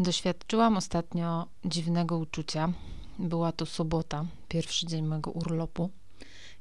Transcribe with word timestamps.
Doświadczyłam 0.00 0.76
ostatnio 0.76 1.46
dziwnego 1.64 2.18
uczucia. 2.18 2.72
Była 3.18 3.52
to 3.52 3.66
sobota, 3.66 4.24
pierwszy 4.48 4.86
dzień 4.86 5.06
mojego 5.06 5.30
urlopu, 5.30 5.90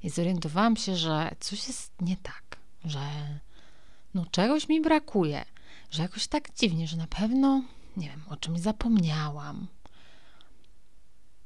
i 0.04 0.10
zorientowałam 0.10 0.78
się, 0.78 0.96
że 0.96 1.36
coś 1.40 1.68
jest 1.68 1.92
nie 2.02 2.18
tak, 2.18 2.58
że 2.86 3.00
no 4.14 4.26
czegoś 4.32 4.70
mi 4.70 4.82
brakuje, 4.82 5.46
że 5.92 6.02
jakoś 6.02 6.28
tak 6.28 6.56
dziwnie, 6.56 6.88
że 6.88 6.98
na 6.98 7.08
pewno 7.08 7.64
nie 7.98 8.10
wiem, 8.10 8.24
o 8.30 8.38
czymś 8.38 8.60
zapomniałam. 8.60 9.68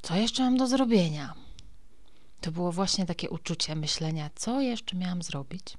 Co 0.02 0.16
jeszcze 0.16 0.44
mam 0.44 0.58
do 0.58 0.68
zrobienia? 0.68 1.34
To 2.42 2.52
było 2.52 2.72
właśnie 2.72 3.06
takie 3.06 3.30
uczucie 3.30 3.76
myślenia, 3.76 4.30
co 4.36 4.62
jeszcze 4.62 4.98
miałam 4.98 5.22
zrobić. 5.22 5.78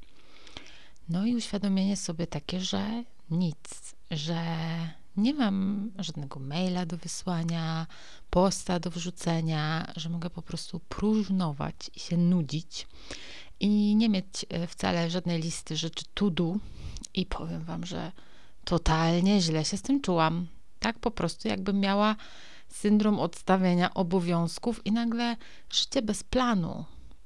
No 1.09 1.27
i 1.27 1.35
uświadomienie 1.35 1.97
sobie 1.97 2.27
takie, 2.27 2.61
że 2.61 3.05
nic, 3.31 3.95
że 4.11 4.45
nie 5.17 5.35
mam 5.35 5.91
żadnego 5.99 6.41
maila 6.41 6.87
do 6.87 6.97
wysłania, 6.97 7.87
posta 8.31 8.81
do 8.81 8.91
wrzucenia, 8.91 9.93
że 9.97 10.09
mogę 10.09 10.31
po 10.31 10.43
prostu 10.43 10.81
próżnować 10.81 11.91
i 11.97 12.01
się 12.01 12.17
nudzić 12.17 12.87
i 13.61 13.97
nie 13.97 14.09
mieć 14.09 14.47
e, 14.49 14.67
wcale 14.67 15.11
żadnej 15.11 15.43
listy 15.43 15.77
rzeczy 15.77 16.05
to 16.15 16.31
do. 16.31 16.57
I 17.15 17.27
powiem 17.27 17.65
Wam, 17.65 17.87
że 17.87 18.13
totalnie 18.65 19.41
źle 19.41 19.65
się 19.65 19.77
z 19.77 19.83
tym 19.83 20.01
czułam. 20.01 20.47
Tak 20.81 20.99
po 20.99 21.11
prostu, 21.11 21.49
jakbym 21.49 21.81
miała 21.81 22.17
syndrom 22.69 23.21
odstawiania 23.21 23.95
obowiązków 23.95 24.87
i 24.87 24.93
nagle 24.93 25.37
życie 25.71 26.03
bez 26.03 26.25
planu. 26.25 26.85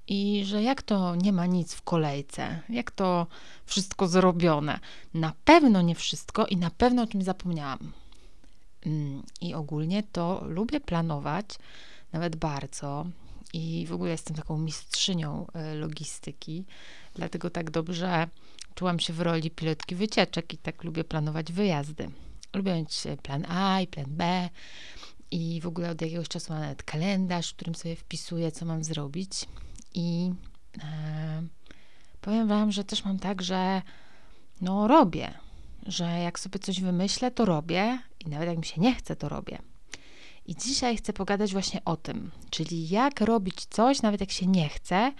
I 0.08 0.44
że 0.44 0.62
jak 0.62 0.82
to 0.82 1.16
nie 1.16 1.32
ma 1.32 1.46
nic 1.46 1.74
w 1.74 1.82
kolejce, 1.82 2.60
jak 2.68 2.90
to 2.90 3.26
wszystko 3.66 4.08
zrobione. 4.08 4.80
Na 5.14 5.32
pewno 5.44 5.82
nie 5.82 5.94
wszystko 5.94 6.46
i 6.46 6.56
na 6.56 6.70
pewno 6.70 7.02
o 7.02 7.06
czymś 7.06 7.24
zapomniałam. 7.24 7.92
Mm, 8.86 9.22
I 9.40 9.54
ogólnie 9.54 10.02
to 10.02 10.44
lubię 10.46 10.80
planować, 10.80 11.46
nawet 12.12 12.36
bardzo. 12.36 13.06
I 13.52 13.86
w 13.88 13.92
ogóle 13.92 14.10
jestem 14.10 14.36
taką 14.36 14.58
mistrzynią 14.58 15.46
e, 15.54 15.74
logistyki, 15.74 16.64
dlatego 17.14 17.50
tak 17.50 17.70
dobrze 17.70 18.28
czułam 18.74 19.00
się 19.00 19.12
w 19.12 19.20
roli 19.20 19.50
pilotki 19.50 19.94
wycieczek 19.94 20.54
i 20.54 20.58
tak 20.58 20.84
lubię 20.84 21.04
planować 21.04 21.52
wyjazdy. 21.52 22.10
Lubię 22.54 22.74
mieć 22.74 23.02
plan 23.22 23.46
A 23.48 23.80
i 23.80 23.86
plan 23.86 24.06
B 24.08 24.48
i 25.30 25.60
w 25.60 25.66
ogóle 25.66 25.90
od 25.90 26.02
jakiegoś 26.02 26.28
czasu 26.28 26.52
mam 26.52 26.62
nawet 26.62 26.82
kalendarz, 26.82 27.50
w 27.50 27.54
którym 27.54 27.74
sobie 27.74 27.96
wpisuję, 27.96 28.52
co 28.52 28.66
mam 28.66 28.84
zrobić. 28.84 29.46
I 29.98 30.32
e, 30.84 31.42
powiem 32.20 32.48
Wam, 32.48 32.72
że 32.72 32.84
też 32.84 33.04
mam 33.04 33.18
tak, 33.18 33.42
że 33.42 33.82
no 34.60 34.88
robię, 34.88 35.34
że 35.86 36.04
jak 36.04 36.38
sobie 36.38 36.58
coś 36.58 36.80
wymyślę, 36.80 37.30
to 37.30 37.44
robię 37.44 37.98
i 38.26 38.28
nawet 38.28 38.48
jak 38.48 38.58
mi 38.58 38.64
się 38.64 38.80
nie 38.80 38.94
chce, 38.94 39.16
to 39.16 39.28
robię. 39.28 39.58
I 40.46 40.56
dzisiaj 40.56 40.96
chcę 40.96 41.12
pogadać 41.12 41.52
właśnie 41.52 41.80
o 41.84 41.96
tym, 41.96 42.30
czyli 42.50 42.88
jak 42.88 43.20
robić 43.20 43.66
coś, 43.70 44.02
nawet 44.02 44.20
jak 44.20 44.30
się 44.30 44.46
nie 44.46 44.68
chce, 44.68 45.12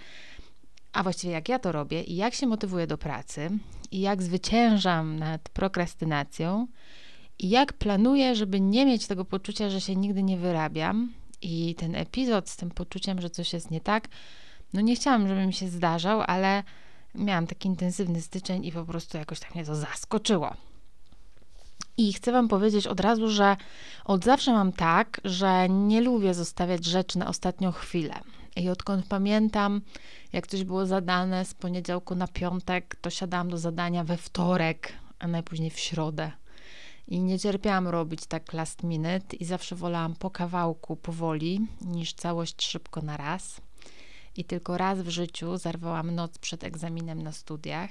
a 0.93 1.03
właściwie 1.03 1.33
jak 1.33 1.49
ja 1.49 1.59
to 1.59 1.71
robię 1.71 2.03
i 2.03 2.15
jak 2.15 2.33
się 2.33 2.47
motywuję 2.47 2.87
do 2.87 2.97
pracy 2.97 3.49
i 3.91 3.99
jak 3.99 4.23
zwyciężam 4.23 5.19
nad 5.19 5.49
prokrastynacją 5.49 6.67
i 7.39 7.49
jak 7.49 7.73
planuję, 7.73 8.35
żeby 8.35 8.61
nie 8.61 8.85
mieć 8.85 9.07
tego 9.07 9.25
poczucia, 9.25 9.69
że 9.69 9.81
się 9.81 9.95
nigdy 9.95 10.23
nie 10.23 10.37
wyrabiam. 10.37 11.13
I 11.41 11.75
ten 11.75 11.95
epizod 11.95 12.49
z 12.49 12.57
tym 12.57 12.69
poczuciem, 12.69 13.21
że 13.21 13.29
coś 13.29 13.53
jest 13.53 13.71
nie 13.71 13.81
tak, 13.81 14.07
no 14.73 14.81
nie 14.81 14.95
chciałam, 14.95 15.27
żeby 15.27 15.47
mi 15.47 15.53
się 15.53 15.67
zdarzał, 15.67 16.21
ale 16.27 16.63
miałam 17.15 17.47
taki 17.47 17.67
intensywny 17.67 18.21
styczeń 18.21 18.65
i 18.65 18.71
po 18.71 18.85
prostu 18.85 19.17
jakoś 19.17 19.39
tak 19.39 19.55
mnie 19.55 19.65
to 19.65 19.75
zaskoczyło. 19.75 20.53
I 21.97 22.13
chcę 22.13 22.31
Wam 22.31 22.47
powiedzieć 22.47 22.87
od 22.87 22.99
razu, 22.99 23.29
że 23.29 23.57
od 24.05 24.23
zawsze 24.23 24.53
mam 24.53 24.71
tak, 24.71 25.21
że 25.23 25.69
nie 25.69 26.01
lubię 26.01 26.33
zostawiać 26.33 26.85
rzeczy 26.85 27.19
na 27.19 27.27
ostatnią 27.27 27.71
chwilę. 27.71 28.19
I 28.55 28.69
odkąd 28.69 29.05
pamiętam, 29.05 29.81
jak 30.33 30.47
coś 30.47 30.63
było 30.63 30.85
zadane 30.85 31.45
z 31.45 31.53
poniedziałku 31.53 32.15
na 32.15 32.27
piątek, 32.27 32.95
to 33.01 33.09
siadałam 33.09 33.49
do 33.49 33.57
zadania 33.57 34.03
we 34.03 34.17
wtorek, 34.17 34.93
a 35.19 35.27
najpóźniej 35.27 35.69
w 35.69 35.79
środę. 35.79 36.31
I 37.07 37.19
nie 37.19 37.39
cierpiałam 37.39 37.87
robić 37.87 38.25
tak 38.25 38.53
last 38.53 38.83
minute 38.83 39.35
i 39.39 39.45
zawsze 39.45 39.75
wolałam 39.75 40.15
po 40.15 40.29
kawałku, 40.29 40.95
powoli, 40.95 41.67
niż 41.81 42.13
całość 42.13 42.65
szybko 42.65 43.01
na 43.01 43.17
raz. 43.17 43.61
I 44.35 44.43
tylko 44.45 44.77
raz 44.77 44.99
w 44.99 45.09
życiu 45.09 45.57
zarwałam 45.57 46.15
noc 46.15 46.37
przed 46.37 46.63
egzaminem 46.63 47.21
na 47.21 47.31
studiach, 47.31 47.89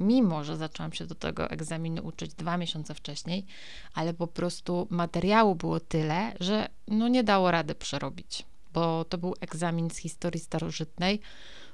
mimo 0.00 0.44
że 0.44 0.56
zaczęłam 0.56 0.92
się 0.92 1.06
do 1.06 1.14
tego 1.14 1.50
egzaminu 1.50 2.06
uczyć 2.06 2.34
dwa 2.34 2.56
miesiące 2.56 2.94
wcześniej, 2.94 3.46
ale 3.94 4.14
po 4.14 4.26
prostu 4.26 4.86
materiału 4.90 5.54
było 5.54 5.80
tyle, 5.80 6.32
że 6.40 6.68
no 6.88 7.08
nie 7.08 7.24
dało 7.24 7.50
rady 7.50 7.74
przerobić, 7.74 8.46
bo 8.72 9.04
to 9.04 9.18
był 9.18 9.34
egzamin 9.40 9.90
z 9.90 9.96
historii 9.96 10.40
starożytnej, 10.40 11.20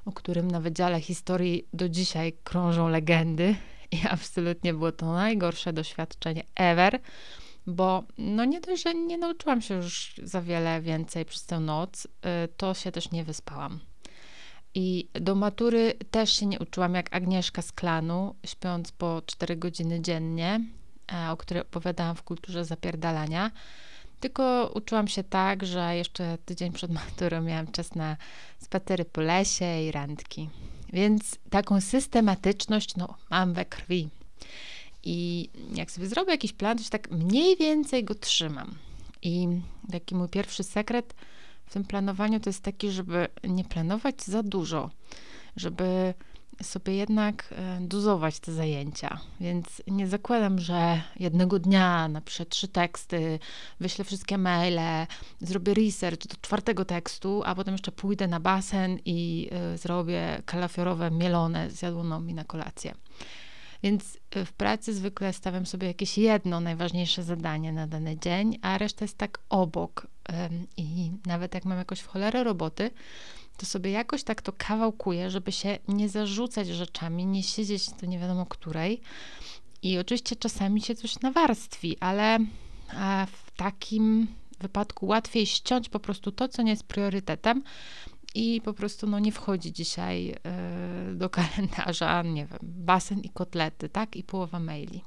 o 0.05 0.13
którym 0.13 0.51
na 0.51 0.61
Wydziale 0.61 1.01
Historii 1.01 1.69
do 1.73 1.89
dzisiaj 1.89 2.33
krążą 2.45 2.89
legendy 2.89 3.57
i 3.91 4.01
absolutnie 4.11 4.73
było 4.75 4.93
to 4.93 5.13
najgorsze 5.13 5.73
doświadczenie 5.73 6.45
ever, 6.55 7.01
bo 7.66 8.04
no 8.19 8.44
nie 8.44 8.60
dość, 8.60 8.82
że 8.82 8.94
nie 8.94 9.19
nauczyłam 9.19 9.62
się 9.62 9.75
już 9.75 10.15
za 10.22 10.43
wiele 10.43 10.81
więcej 10.81 11.25
przez 11.25 11.47
tę 11.47 11.60
noc, 11.60 12.04
y, 12.04 12.09
to 12.56 12.75
się 12.75 12.93
też 12.93 13.10
nie 13.10 13.25
wyspałam. 13.25 13.81
I 14.78 15.09
do 15.15 15.34
matury 15.34 15.94
też 16.10 16.32
się 16.32 16.47
nie 16.47 16.59
uczyłam 16.59 16.94
jak 16.94 17.15
Agnieszka 17.16 17.62
z 17.62 17.72
klanu, 17.72 18.34
śpiąc 18.47 18.93
po 18.93 19.22
4 19.27 19.56
godziny 19.56 20.00
dziennie, 20.00 20.60
e, 21.12 21.31
o 21.31 21.37
której 21.37 21.62
opowiadałam 21.62 22.16
w 22.16 22.22
kulturze 22.22 22.65
zapierdalania. 22.65 23.50
Tylko 24.21 24.72
uczyłam 24.75 25.09
się 25.09 25.25
tak, 25.25 25.66
że 25.66 25.97
jeszcze 25.97 26.38
tydzień 26.44 26.72
przed 26.72 26.91
maturą 27.00 27.43
miałam 27.43 27.72
czas 27.72 27.94
na 27.94 28.16
spacery 28.59 29.04
po 29.04 29.21
lesie 29.21 29.83
i 29.83 29.93
randki. 29.93 30.48
Więc 30.93 31.38
taką 31.50 31.81
systematyczność 31.81 32.97
no, 32.97 33.15
mam 33.31 33.54
we 33.54 33.65
krwi. 33.65 34.09
I 35.09 35.50
jak 35.75 35.91
sobie 35.91 36.06
zrobię 36.06 36.31
jakiś 36.31 36.53
plan, 36.53 36.78
to 36.78 36.84
się 36.84 36.91
tak 36.91 37.11
mniej 37.11 37.56
więcej 37.56 38.05
go 38.05 38.15
trzymam. 38.15 38.75
I 39.22 39.49
taki 39.93 40.15
mój 40.15 40.28
pierwszy 40.28 40.62
sekret 40.62 41.15
w 41.67 41.72
tym 41.72 41.84
planowaniu 41.84 42.41
to 42.41 42.50
jest 42.50 42.62
taki, 42.62 42.91
żeby 42.91 43.28
nie 43.45 43.65
planować 43.65 44.22
za 44.22 44.43
dużo, 44.43 44.91
żeby 45.56 46.15
sobie 46.62 46.97
jednak 46.97 47.55
e, 47.56 47.78
dozować 47.81 48.41
te 48.41 48.53
zajęcia. 48.53 49.21
Więc 49.41 49.83
nie 49.87 50.09
zakładam, 50.09 50.59
że 50.59 51.03
jednego 51.16 51.59
dnia 51.59 52.09
napiszę 52.09 52.47
trzy 52.47 52.69
teksty, 52.69 53.39
wyślę 53.81 54.05
wszystkie 54.05 54.39
maile, 54.39 55.06
zrobię 55.41 55.75
research 55.75 56.27
do 56.27 56.37
czwartego 56.41 56.84
tekstu, 56.84 57.43
a 57.45 57.55
potem 57.55 57.75
jeszcze 57.75 57.93
pójdę 57.93 58.28
na 58.28 58.41
basen 58.41 58.99
i 59.05 59.50
y, 59.75 59.78
zrobię 59.78 60.43
kalafiorowe 60.47 61.11
mielone 61.11 61.71
z 61.71 61.83
jadłonomi 61.83 62.34
na 62.34 62.45
kolację. 62.45 62.95
Więc 63.83 64.16
e, 64.16 64.19
w 64.44 64.52
pracy 64.52 64.94
zwykle 64.94 65.32
stawiam 65.32 65.66
sobie 65.66 65.86
jakieś 65.86 66.19
jedno 66.19 66.60
najważniejsze 66.60 67.22
zadanie 67.22 67.72
na 67.72 67.86
dany 67.86 68.19
dzień, 68.19 68.58
a 68.62 68.78
reszta 68.78 69.04
jest 69.04 69.19
tak 69.19 69.38
obok. 69.48 70.06
I 70.76 71.12
nawet 71.26 71.54
jak 71.54 71.64
mam 71.64 71.78
jakoś 71.78 72.00
w 72.00 72.06
cholerę 72.06 72.44
roboty, 72.44 72.91
to 73.56 73.66
sobie 73.66 73.91
jakoś 73.91 74.22
tak 74.22 74.42
to 74.42 74.52
kawałkuję, 74.52 75.30
żeby 75.30 75.52
się 75.52 75.78
nie 75.88 76.08
zarzucać 76.08 76.69
rzeczami, 76.69 77.26
nie 77.26 77.42
siedzieć 77.42 77.91
do 77.91 78.06
nie 78.06 78.19
wiadomo 78.19 78.47
której. 78.47 79.00
I 79.82 79.98
oczywiście 79.98 80.36
czasami 80.36 80.80
się 80.80 80.94
coś 80.94 81.20
nawarstwi, 81.20 81.97
ale 82.00 82.39
w 83.27 83.50
takim 83.56 84.27
wypadku 84.60 85.06
łatwiej 85.06 85.47
ściąć 85.47 85.89
po 85.89 86.00
prostu 86.00 86.32
to, 86.32 86.48
co 86.48 86.62
nie 86.62 86.71
jest 86.71 86.84
priorytetem 86.84 87.62
i 88.36 88.60
po 88.60 88.72
prostu 88.74 89.06
no, 89.06 89.18
nie 89.18 89.33
wchodzi 89.33 89.72
dzisiaj 89.72 90.34
y, 91.10 91.15
do 91.15 91.30
kalendarza, 91.30 92.22
nie 92.22 92.47
wiem, 92.47 92.59
basen 92.62 93.21
i 93.21 93.30
kotlety, 93.30 93.88
tak? 93.88 94.16
I 94.16 94.22
połowa 94.22 94.60
maili. 94.60 95.04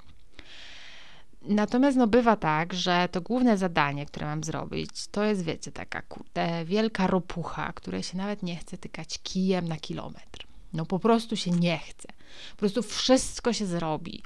Natomiast 1.41 1.97
no 1.97 2.07
bywa 2.07 2.35
tak, 2.35 2.73
że 2.73 3.09
to 3.11 3.21
główne 3.21 3.57
zadanie, 3.57 4.05
które 4.05 4.25
mam 4.25 4.43
zrobić, 4.43 5.07
to 5.11 5.23
jest, 5.23 5.43
wiecie, 5.43 5.71
taka 5.71 6.01
kurde, 6.01 6.65
wielka 6.65 7.07
ropucha, 7.07 7.73
której 7.73 8.03
się 8.03 8.17
nawet 8.17 8.43
nie 8.43 8.55
chce 8.55 8.77
tykać 8.77 9.19
kijem 9.23 9.67
na 9.67 9.77
kilometr. 9.77 10.45
No 10.73 10.85
po 10.85 10.99
prostu 10.99 11.35
się 11.35 11.51
nie 11.51 11.77
chce. 11.77 12.07
Po 12.51 12.57
prostu 12.57 12.81
wszystko 12.81 13.53
się 13.53 13.65
zrobi. 13.65 14.23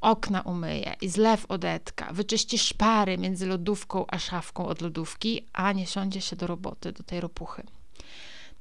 Okna 0.00 0.42
umyje 0.42 0.96
i 1.00 1.08
zlew 1.08 1.46
odetka, 1.48 2.12
wyczyści 2.12 2.58
szpary 2.58 3.18
między 3.18 3.46
lodówką 3.46 4.04
a 4.08 4.18
szafką 4.18 4.66
od 4.66 4.80
lodówki, 4.80 5.46
a 5.52 5.72
nie 5.72 5.86
siądzie 5.86 6.20
się 6.20 6.36
do 6.36 6.46
roboty, 6.46 6.92
do 6.92 7.02
tej 7.02 7.20
ropuchy. 7.20 7.62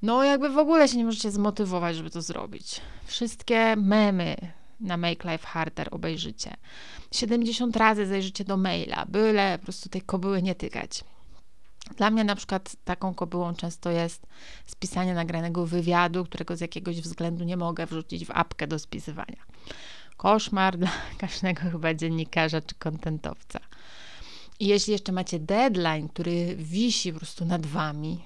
No 0.01 0.23
jakby 0.23 0.49
w 0.49 0.57
ogóle 0.57 0.87
się 0.87 0.97
nie 0.97 1.05
możecie 1.05 1.31
zmotywować, 1.31 1.95
żeby 1.95 2.09
to 2.09 2.21
zrobić. 2.21 2.81
Wszystkie 3.05 3.75
memy 3.75 4.35
na 4.79 4.97
Make 4.97 5.23
Life 5.23 5.47
Harder 5.47 5.87
obejrzycie. 5.91 6.53
70 7.11 7.75
razy 7.75 8.05
zajrzycie 8.05 8.45
do 8.45 8.57
maila, 8.57 9.05
byle 9.05 9.57
po 9.59 9.63
prostu 9.63 9.89
tej 9.89 10.01
kobyły 10.01 10.41
nie 10.41 10.55
tykać. 10.55 11.03
Dla 11.97 12.09
mnie 12.09 12.23
na 12.23 12.35
przykład 12.35 12.75
taką 12.85 13.13
kobyłą 13.13 13.55
często 13.55 13.91
jest 13.91 14.27
spisanie 14.65 15.13
nagranego 15.13 15.65
wywiadu, 15.65 16.25
którego 16.25 16.55
z 16.55 16.61
jakiegoś 16.61 17.01
względu 17.01 17.43
nie 17.43 17.57
mogę 17.57 17.85
wrzucić 17.85 18.25
w 18.25 18.31
apkę 18.31 18.67
do 18.67 18.79
spisywania. 18.79 19.43
Koszmar 20.17 20.77
dla 20.77 20.91
każdego 21.17 21.61
chyba 21.61 21.93
dziennikarza 21.93 22.61
czy 22.61 22.75
kontentowca. 22.75 23.59
I 24.59 24.67
jeśli 24.67 24.93
jeszcze 24.93 25.11
macie 25.11 25.39
deadline, 25.39 26.09
który 26.09 26.55
wisi 26.55 27.13
po 27.13 27.19
prostu 27.19 27.45
nad 27.45 27.65
wami, 27.65 28.19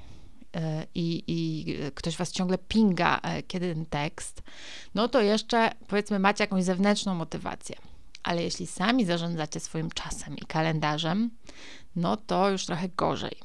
i, 0.95 1.23
i 1.27 1.65
ktoś 1.95 2.17
was 2.17 2.31
ciągle 2.31 2.57
pinga, 2.57 3.19
e, 3.23 3.43
kiedy 3.43 3.75
ten 3.75 3.85
tekst, 3.85 4.41
no 4.95 5.07
to 5.07 5.21
jeszcze 5.21 5.71
powiedzmy 5.87 6.19
macie 6.19 6.43
jakąś 6.43 6.63
zewnętrzną 6.63 7.15
motywację. 7.15 7.75
Ale 8.23 8.43
jeśli 8.43 8.67
sami 8.67 9.05
zarządzacie 9.05 9.59
swoim 9.59 9.91
czasem 9.91 10.37
i 10.37 10.45
kalendarzem, 10.45 11.29
no 11.95 12.17
to 12.17 12.49
już 12.49 12.65
trochę 12.65 12.89
gorzej. 12.89 13.35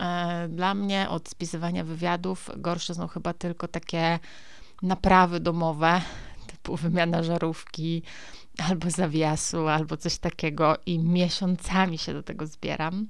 E, 0.00 0.48
dla 0.48 0.74
mnie 0.74 1.08
od 1.10 1.28
spisywania 1.28 1.84
wywiadów 1.84 2.50
gorsze 2.56 2.94
są 2.94 3.06
chyba 3.06 3.32
tylko 3.32 3.68
takie 3.68 4.18
naprawy 4.82 5.40
domowe, 5.40 6.02
typu 6.46 6.76
wymiana 6.76 7.22
żarówki, 7.22 8.02
albo 8.68 8.90
zawiasu, 8.90 9.68
albo 9.68 9.96
coś 9.96 10.18
takiego, 10.18 10.76
i 10.86 10.98
miesiącami 10.98 11.98
się 11.98 12.12
do 12.12 12.22
tego 12.22 12.46
zbieram, 12.46 13.06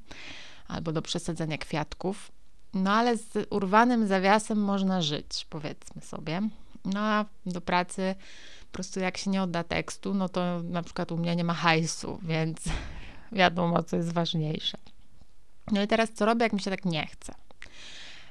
albo 0.68 0.92
do 0.92 1.02
przesadzenia 1.02 1.58
kwiatków. 1.58 2.32
No 2.74 2.92
ale 2.92 3.16
z 3.16 3.46
urwanym 3.50 4.06
zawiasem 4.06 4.58
można 4.64 5.02
żyć, 5.02 5.46
powiedzmy 5.50 6.02
sobie. 6.02 6.40
No 6.84 7.00
a 7.00 7.24
do 7.46 7.60
pracy 7.60 8.14
po 8.66 8.72
prostu 8.72 9.00
jak 9.00 9.18
się 9.18 9.30
nie 9.30 9.42
odda 9.42 9.64
tekstu, 9.64 10.14
no 10.14 10.28
to 10.28 10.62
na 10.62 10.82
przykład 10.82 11.12
u 11.12 11.16
mnie 11.16 11.36
nie 11.36 11.44
ma 11.44 11.54
hajsu, 11.54 12.18
więc 12.22 12.58
wiadomo, 13.32 13.82
co 13.82 13.96
jest 13.96 14.12
ważniejsze. 14.12 14.78
No 15.72 15.82
i 15.82 15.86
teraz 15.86 16.10
co 16.14 16.26
robię, 16.26 16.42
jak 16.42 16.52
mi 16.52 16.60
się 16.60 16.70
tak 16.70 16.84
nie 16.84 17.06
chce? 17.06 17.34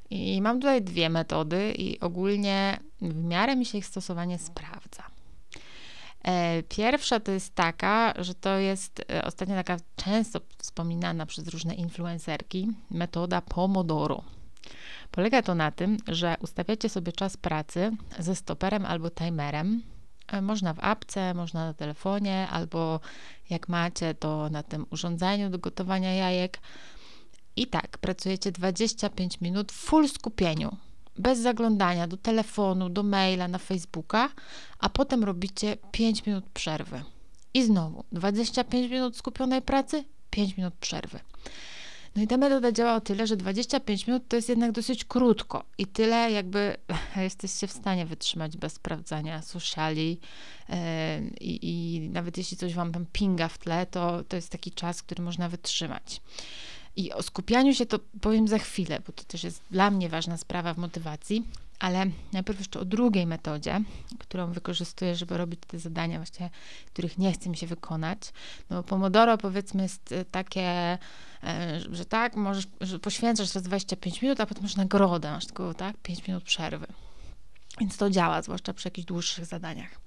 I 0.09 0.41
mam 0.41 0.59
tutaj 0.59 0.81
dwie 0.81 1.09
metody 1.09 1.73
i 1.77 1.99
ogólnie 1.99 2.79
w 3.01 3.23
miarę 3.23 3.55
mi 3.55 3.65
się 3.65 3.77
ich 3.77 3.85
stosowanie 3.85 4.39
sprawdza. 4.39 5.03
E, 6.27 6.63
pierwsza 6.63 7.19
to 7.19 7.31
jest 7.31 7.55
taka, 7.55 8.13
że 8.17 8.35
to 8.35 8.57
jest 8.57 9.05
e, 9.11 9.25
ostatnio 9.25 9.55
taka 9.55 9.77
często 9.95 10.39
wspominana 10.57 11.25
przez 11.25 11.47
różne 11.47 11.75
influencerki 11.75 12.67
metoda 12.91 13.41
Pomodoro. 13.41 14.23
Polega 15.11 15.41
to 15.41 15.55
na 15.55 15.71
tym, 15.71 15.97
że 16.07 16.35
ustawiacie 16.41 16.89
sobie 16.89 17.11
czas 17.11 17.37
pracy 17.37 17.91
ze 18.19 18.35
stoperem 18.35 18.85
albo 18.85 19.09
timerem. 19.09 19.83
E, 20.27 20.41
można 20.41 20.73
w 20.73 20.79
apce, 20.79 21.33
można 21.33 21.65
na 21.65 21.73
telefonie, 21.73 22.47
albo 22.51 22.99
jak 23.49 23.69
macie, 23.69 24.13
to 24.13 24.49
na 24.49 24.63
tym 24.63 24.85
urządzeniu 24.89 25.49
do 25.49 25.59
gotowania 25.59 26.13
jajek. 26.13 26.59
I 27.55 27.67
tak, 27.67 27.97
pracujecie 27.97 28.51
25 28.51 29.41
minut 29.41 29.71
w 29.71 29.75
full 29.75 30.09
skupieniu, 30.09 30.77
bez 31.17 31.39
zaglądania 31.39 32.07
do 32.07 32.17
telefonu, 32.17 32.89
do 32.89 33.03
maila, 33.03 33.47
na 33.47 33.57
Facebooka, 33.57 34.29
a 34.79 34.89
potem 34.89 35.23
robicie 35.23 35.77
5 35.91 36.25
minut 36.25 36.45
przerwy. 36.53 37.03
I 37.53 37.63
znowu 37.63 38.03
25 38.11 38.91
minut 38.91 39.17
skupionej 39.17 39.61
pracy, 39.61 40.03
5 40.29 40.57
minut 40.57 40.73
przerwy. 40.73 41.19
No 42.17 42.23
i 42.23 42.27
ta 42.27 42.37
metoda 42.37 42.71
działa 42.71 42.95
o 42.95 43.01
tyle, 43.01 43.27
że 43.27 43.37
25 43.37 44.07
minut 44.07 44.23
to 44.27 44.35
jest 44.35 44.49
jednak 44.49 44.71
dosyć 44.71 45.05
krótko 45.05 45.63
i 45.77 45.87
tyle 45.87 46.31
jakby 46.31 46.77
jesteście 47.17 47.67
w 47.67 47.71
stanie 47.71 48.05
wytrzymać 48.05 48.57
bez 48.57 48.73
sprawdzania 48.73 49.41
sociali 49.41 50.19
yy, 50.69 50.75
i 51.41 52.01
nawet 52.13 52.37
jeśli 52.37 52.57
coś 52.57 52.73
wam 52.73 52.91
tam 52.91 53.05
pinga 53.13 53.47
w 53.47 53.57
tle, 53.57 53.85
to, 53.85 54.23
to 54.23 54.35
jest 54.35 54.49
taki 54.49 54.71
czas, 54.71 55.01
który 55.01 55.23
można 55.23 55.49
wytrzymać. 55.49 56.21
I 56.97 57.13
o 57.13 57.23
skupianiu 57.23 57.73
się 57.73 57.85
to 57.85 57.99
powiem 58.21 58.47
za 58.47 58.57
chwilę, 58.57 58.99
bo 59.07 59.13
to 59.13 59.23
też 59.23 59.43
jest 59.43 59.61
dla 59.71 59.91
mnie 59.91 60.09
ważna 60.09 60.37
sprawa 60.37 60.73
w 60.73 60.77
motywacji, 60.77 61.43
ale 61.79 62.05
najpierw 62.33 62.59
jeszcze 62.59 62.79
o 62.79 62.85
drugiej 62.85 63.27
metodzie, 63.27 63.81
którą 64.19 64.51
wykorzystuję, 64.51 65.15
żeby 65.15 65.37
robić 65.37 65.59
te 65.67 65.79
zadania, 65.79 66.17
właśnie, 66.17 66.49
których 66.85 67.17
nie 67.17 67.31
chce 67.31 67.49
mi 67.49 67.57
się 67.57 67.67
wykonać. 67.67 68.19
No, 68.69 68.83
Pomodoro 68.83 69.37
powiedzmy 69.37 69.83
jest 69.83 70.11
e, 70.11 70.25
takie, 70.25 70.61
e, 70.61 70.99
że 71.91 72.05
tak, 72.05 72.35
możesz, 72.35 72.67
że 72.81 72.99
poświęcasz 72.99 73.55
raz 73.55 73.63
25 73.63 74.21
minut, 74.21 74.39
a 74.39 74.45
potem 74.45 74.63
masz 74.63 74.75
nagrodę, 74.75 75.31
masz 75.31 75.45
tylko 75.45 75.73
tak, 75.73 75.97
5 75.97 76.27
minut 76.27 76.43
przerwy. 76.43 76.87
Więc 77.79 77.97
to 77.97 78.09
działa, 78.09 78.41
zwłaszcza 78.41 78.73
przy 78.73 78.87
jakichś 78.87 79.05
dłuższych 79.05 79.45
zadaniach. 79.45 79.99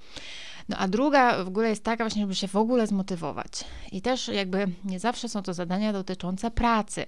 No 0.70 0.76
a 0.76 0.88
druga 0.88 1.44
w 1.44 1.48
ogóle 1.48 1.68
jest 1.68 1.84
taka 1.84 2.04
właśnie, 2.04 2.22
żeby 2.22 2.34
się 2.34 2.48
w 2.48 2.56
ogóle 2.56 2.86
zmotywować. 2.86 3.64
I 3.92 4.02
też 4.02 4.28
jakby 4.28 4.66
nie 4.84 5.00
zawsze 5.00 5.28
są 5.28 5.42
to 5.42 5.54
zadania 5.54 5.92
dotyczące 5.92 6.50
pracy, 6.50 7.06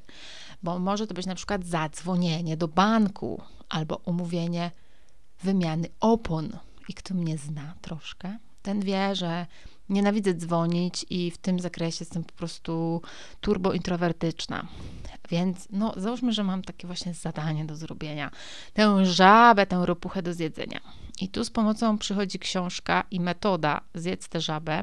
bo 0.62 0.78
może 0.78 1.06
to 1.06 1.14
być 1.14 1.26
na 1.26 1.34
przykład 1.34 1.64
zadzwonienie 1.64 2.56
do 2.56 2.68
banku 2.68 3.42
albo 3.68 3.96
umówienie 4.04 4.70
wymiany 5.42 5.88
opon. 6.00 6.58
I 6.88 6.94
kto 6.94 7.14
mnie 7.14 7.38
zna 7.38 7.74
troszkę, 7.80 8.38
ten 8.62 8.80
wie, 8.80 9.14
że 9.14 9.46
nienawidzę 9.88 10.34
dzwonić 10.34 11.06
i 11.10 11.30
w 11.30 11.38
tym 11.38 11.60
zakresie 11.60 11.96
jestem 12.00 12.24
po 12.24 12.32
prostu 12.32 13.02
turbo 13.40 13.72
introwertyczna. 13.72 14.66
Więc 15.32 15.68
no, 15.70 15.94
załóżmy, 15.96 16.32
że 16.32 16.44
mam 16.44 16.62
takie 16.62 16.86
właśnie 16.86 17.14
zadanie 17.14 17.64
do 17.64 17.76
zrobienia. 17.76 18.30
Tę 18.74 19.06
żabę, 19.06 19.66
tę 19.66 19.86
ropuchę 19.86 20.22
do 20.22 20.34
zjedzenia. 20.34 20.80
I 21.20 21.28
tu 21.28 21.44
z 21.44 21.50
pomocą 21.50 21.98
przychodzi 21.98 22.38
książka 22.38 23.04
i 23.10 23.20
metoda 23.20 23.80
Zjedz 23.94 24.28
tę 24.28 24.40
żabę. 24.40 24.82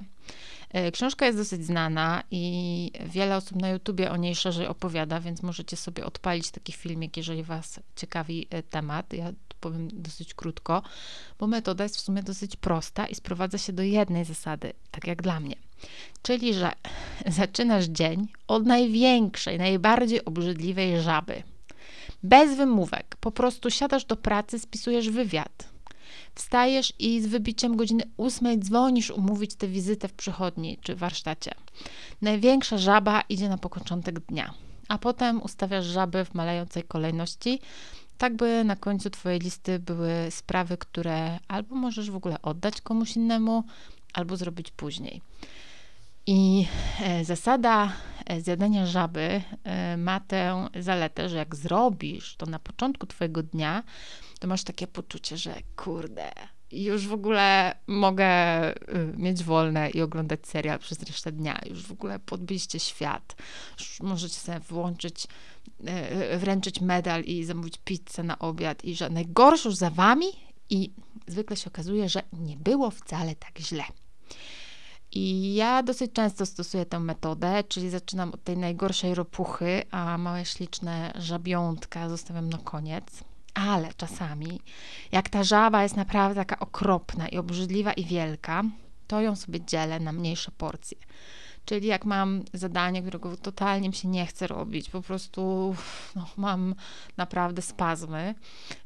E, 0.69 0.91
książka 0.91 1.25
jest 1.25 1.37
dosyć 1.37 1.65
znana 1.65 2.23
i 2.31 2.91
wiele 3.05 3.35
osób 3.37 3.61
na 3.61 3.69
YouTubie 3.69 4.11
o 4.11 4.17
niej 4.17 4.35
szerzej 4.35 4.67
opowiada, 4.67 5.19
więc 5.19 5.43
możecie 5.43 5.77
sobie 5.77 6.05
odpalić 6.05 6.51
taki 6.51 6.73
filmik, 6.73 7.17
jeżeli 7.17 7.43
Was 7.43 7.79
ciekawi 7.95 8.47
e, 8.49 8.63
temat. 8.63 9.13
Ja 9.13 9.31
tu 9.31 9.57
powiem 9.59 9.87
dosyć 9.93 10.33
krótko, 10.33 10.81
bo 11.39 11.47
metoda 11.47 11.83
jest 11.83 11.97
w 11.97 12.01
sumie 12.01 12.23
dosyć 12.23 12.55
prosta 12.55 13.07
i 13.07 13.15
sprowadza 13.15 13.57
się 13.57 13.73
do 13.73 13.83
jednej 13.83 14.25
zasady, 14.25 14.73
tak 14.91 15.07
jak 15.07 15.21
dla 15.21 15.39
mnie. 15.39 15.55
Czyli, 16.21 16.53
że 16.53 16.71
zaczynasz 17.27 17.85
dzień 17.85 18.27
od 18.47 18.65
największej, 18.65 19.57
najbardziej 19.57 20.25
obrzydliwej 20.25 21.01
żaby. 21.01 21.43
Bez 22.23 22.57
wymówek. 22.57 23.15
Po 23.19 23.31
prostu 23.31 23.69
siadasz 23.69 24.05
do 24.05 24.15
pracy, 24.15 24.59
spisujesz 24.59 25.09
wywiad 25.09 25.69
Wstajesz 26.35 26.93
i 26.99 27.21
z 27.21 27.27
wybiciem 27.27 27.75
godziny 27.75 28.03
ósmej 28.17 28.59
dzwonisz 28.59 29.11
umówić 29.11 29.55
tę 29.55 29.67
wizytę 29.67 30.07
w 30.07 30.13
przychodni 30.13 30.77
czy 30.81 30.95
warsztacie. 30.95 31.51
Największa 32.21 32.77
żaba 32.77 33.21
idzie 33.29 33.49
na 33.49 33.57
początek 33.57 34.19
dnia, 34.19 34.53
a 34.87 34.97
potem 34.97 35.41
ustawiasz 35.41 35.85
żaby 35.85 36.25
w 36.25 36.33
malejącej 36.33 36.83
kolejności, 36.83 37.59
tak 38.17 38.35
by 38.35 38.63
na 38.63 38.75
końcu 38.75 39.09
twojej 39.09 39.39
listy 39.39 39.79
były 39.79 40.11
sprawy, 40.29 40.77
które 40.77 41.39
albo 41.47 41.75
możesz 41.75 42.11
w 42.11 42.15
ogóle 42.15 42.41
oddać 42.41 42.81
komuś 42.81 43.15
innemu, 43.15 43.63
albo 44.13 44.37
zrobić 44.37 44.71
później. 44.71 45.21
I 46.31 46.67
e, 47.01 47.25
zasada 47.25 47.93
e, 48.25 48.41
zjadania 48.41 48.85
żaby 48.85 49.41
e, 49.63 49.97
ma 49.97 50.19
tę 50.19 50.69
zaletę, 50.79 51.29
że 51.29 51.37
jak 51.37 51.55
zrobisz 51.55 52.35
to 52.35 52.45
na 52.45 52.59
początku 52.59 53.07
Twojego 53.07 53.43
dnia, 53.43 53.83
to 54.39 54.47
masz 54.47 54.63
takie 54.63 54.87
poczucie, 54.87 55.37
że 55.37 55.55
kurde, 55.75 56.31
już 56.71 57.07
w 57.07 57.13
ogóle 57.13 57.75
mogę 57.87 58.29
mieć 59.17 59.43
wolne 59.43 59.89
i 59.89 60.01
oglądać 60.01 60.47
serial 60.47 60.79
przez 60.79 61.03
resztę 61.03 61.31
dnia. 61.31 61.59
Już 61.69 61.83
w 61.83 61.91
ogóle 61.91 62.19
podbyliście 62.19 62.79
świat. 62.79 63.35
Już 63.79 63.99
możecie 64.01 64.35
sobie 64.35 64.59
włączyć, 64.59 65.27
wręczyć 66.37 66.81
medal 66.81 67.23
i 67.23 67.43
zamówić 67.43 67.77
pizzę 67.85 68.23
na 68.23 68.39
obiad 68.39 68.85
i 68.85 68.95
że 68.95 69.09
najgorsze 69.09 69.69
już 69.69 69.75
za 69.75 69.89
wami 69.89 70.27
i 70.69 70.91
zwykle 71.27 71.57
się 71.57 71.67
okazuje, 71.69 72.09
że 72.09 72.23
nie 72.33 72.57
było 72.57 72.91
wcale 72.91 73.35
tak 73.35 73.59
źle. 73.59 73.83
I 75.11 75.55
ja 75.55 75.83
dosyć 75.83 76.11
często 76.13 76.45
stosuję 76.45 76.85
tę 76.85 76.99
metodę, 76.99 77.63
czyli 77.63 77.89
zaczynam 77.89 78.33
od 78.33 78.43
tej 78.43 78.57
najgorszej 78.57 79.15
ropuchy, 79.15 79.83
a 79.91 80.17
małe 80.17 80.45
śliczne 80.45 81.13
żabiątka 81.15 82.09
zostawiam 82.09 82.49
na 82.49 82.57
koniec. 82.57 83.23
Ale 83.53 83.93
czasami, 83.97 84.61
jak 85.11 85.29
ta 85.29 85.43
żaba 85.43 85.83
jest 85.83 85.95
naprawdę 85.95 86.35
taka 86.35 86.59
okropna 86.59 87.27
i 87.27 87.37
obrzydliwa 87.37 87.93
i 87.93 88.05
wielka, 88.05 88.63
to 89.07 89.21
ją 89.21 89.35
sobie 89.35 89.65
dzielę 89.65 89.99
na 89.99 90.11
mniejsze 90.11 90.51
porcje. 90.57 90.97
Czyli 91.69 91.87
jak 91.87 92.05
mam 92.05 92.43
zadanie, 92.53 93.01
którego 93.01 93.37
totalnie 93.37 93.89
mi 93.89 93.95
się 93.95 94.07
nie 94.07 94.25
chce 94.25 94.47
robić, 94.47 94.89
po 94.89 95.01
prostu 95.01 95.75
no, 96.15 96.29
mam 96.37 96.75
naprawdę 97.17 97.61
spazmy, 97.61 98.35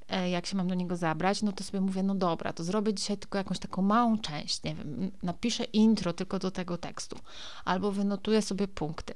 e, 0.10 0.30
jak 0.30 0.46
się 0.46 0.58
mam 0.58 0.68
do 0.68 0.76
niego 0.76 0.96
zabrać, 0.96 1.42
no 1.42 1.52
to 1.52 1.64
sobie 1.64 1.82
mówię, 1.82 2.04
no 2.04 2.16
dobra, 2.16 2.54
to 2.54 2.64
zrobię 2.64 2.94
dzisiaj 2.94 3.18
tylko 3.18 3.38
jakąś 3.38 3.60
taką 3.60 3.82
małą 3.82 4.18
część, 4.18 4.64
nie 4.64 4.76
wiem, 4.76 5.12
napiszę 5.24 5.64
intro 5.64 6.14
tylko 6.14 6.40
do 6.40 6.52
tego 6.52 6.78
tekstu, 6.78 7.20
albo 7.66 7.92
wynotuję 7.92 8.42
sobie 8.42 8.68
punkty. 8.68 9.14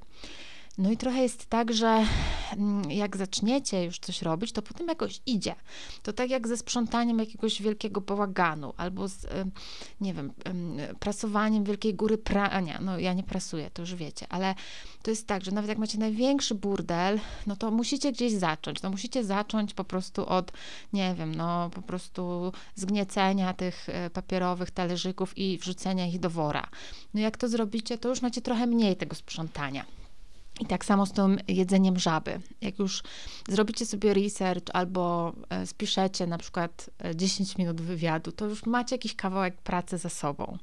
No 0.77 0.91
i 0.91 0.97
trochę 0.97 1.21
jest 1.21 1.45
tak, 1.45 1.73
że 1.73 2.05
mm, 2.57 2.91
jak 2.91 3.17
zaczniecie 3.17 3.83
już 3.83 3.99
coś 3.99 4.21
robić, 4.21 4.51
to 4.51 4.61
potem 4.61 4.87
jakoś 4.87 5.21
idzie. 5.25 5.55
To 6.03 6.13
tak 6.13 6.29
jak 6.29 6.47
ze 6.47 6.57
sprzątaniem 6.57 7.19
jakiegoś 7.19 7.61
wielkiego 7.61 8.01
bałaganu, 8.01 8.73
albo 8.77 9.07
z, 9.07 9.27
nie 10.01 10.13
wiem, 10.13 10.33
prasowaniem 10.99 11.63
wielkiej 11.63 11.93
góry 11.93 12.17
prania. 12.17 12.79
No 12.81 12.99
ja 12.99 13.13
nie 13.13 13.23
prasuję, 13.23 13.69
to 13.73 13.81
już 13.81 13.95
wiecie, 13.95 14.25
ale 14.29 14.55
to 15.01 15.11
jest 15.11 15.27
tak, 15.27 15.45
że 15.45 15.51
nawet 15.51 15.69
jak 15.69 15.77
macie 15.77 15.97
największy 15.97 16.55
burdel, 16.55 17.19
no 17.47 17.55
to 17.55 17.71
musicie 17.71 18.11
gdzieś 18.11 18.33
zacząć. 18.33 18.81
No 18.81 18.89
musicie 18.89 19.23
zacząć 19.23 19.73
po 19.73 19.83
prostu 19.83 20.29
od, 20.29 20.51
nie 20.93 21.15
wiem, 21.15 21.35
no 21.35 21.69
po 21.69 21.81
prostu 21.81 22.51
zgniecenia 22.75 23.53
tych 23.53 23.89
e, 23.89 24.09
papierowych 24.09 24.71
talerzyków 24.71 25.37
i 25.37 25.57
wrzucenia 25.57 26.05
ich 26.05 26.19
do 26.19 26.29
wora. 26.29 26.67
No 27.13 27.21
jak 27.21 27.37
to 27.37 27.47
zrobicie, 27.49 27.97
to 27.97 28.09
już 28.09 28.21
macie 28.21 28.41
trochę 28.41 28.67
mniej 28.67 28.95
tego 28.95 29.15
sprzątania. 29.15 29.85
I 30.59 30.65
tak 30.65 30.85
samo 30.85 31.05
z 31.05 31.11
tym 31.11 31.39
jedzeniem 31.47 31.99
żaby. 31.99 32.39
Jak 32.61 32.79
już 32.79 33.03
zrobicie 33.49 33.85
sobie 33.85 34.13
research 34.13 34.65
albo 34.73 35.33
e, 35.49 35.67
spiszecie 35.67 36.27
na 36.27 36.37
przykład 36.37 36.89
10 37.15 37.49
e, 37.49 37.53
minut 37.57 37.81
wywiadu, 37.81 38.31
to 38.31 38.45
już 38.45 38.65
macie 38.65 38.95
jakiś 38.95 39.15
kawałek 39.15 39.57
pracy 39.57 39.97
za 39.97 40.09
sobą. 40.09 40.57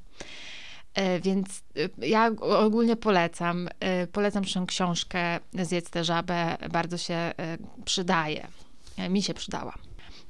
E, 0.93 1.19
więc 1.19 1.63
ja 1.97 2.31
ogólnie 2.39 2.95
polecam. 2.95 3.69
Polecam 4.11 4.43
tę 4.43 4.65
książkę 4.67 5.39
Zjedz 5.53 5.89
tę 5.89 6.03
żabę, 6.03 6.57
bardzo 6.71 6.97
się 6.97 7.31
przydaje. 7.85 8.47
Mi 9.09 9.23
się 9.23 9.33
przydała. 9.33 9.73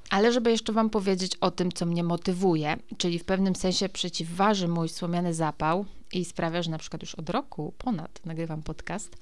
Ale 0.10 0.32
żeby 0.32 0.52
jeszcze 0.52 0.74
Wam 0.74 0.90
powiedzieć 0.90 1.36
o 1.42 1.52
tym, 1.52 1.72
co 1.72 1.86
mnie 1.86 2.04
motywuje, 2.04 2.78
czyli 2.98 3.20
w 3.20 3.26
pewnym 3.26 3.56
sensie 3.56 3.90
przeciwważy 3.90 4.68
mój 4.68 4.90
słomiany 4.90 5.34
zapał 5.34 5.86
i 6.14 6.26
sprawia, 6.26 6.64
że 6.64 6.72
na 6.72 6.78
przykład 6.78 7.02
już 7.02 7.16
od 7.16 7.30
roku 7.30 7.74
ponad 7.78 8.26
nagrywam 8.26 8.64
podcast, 8.64 9.16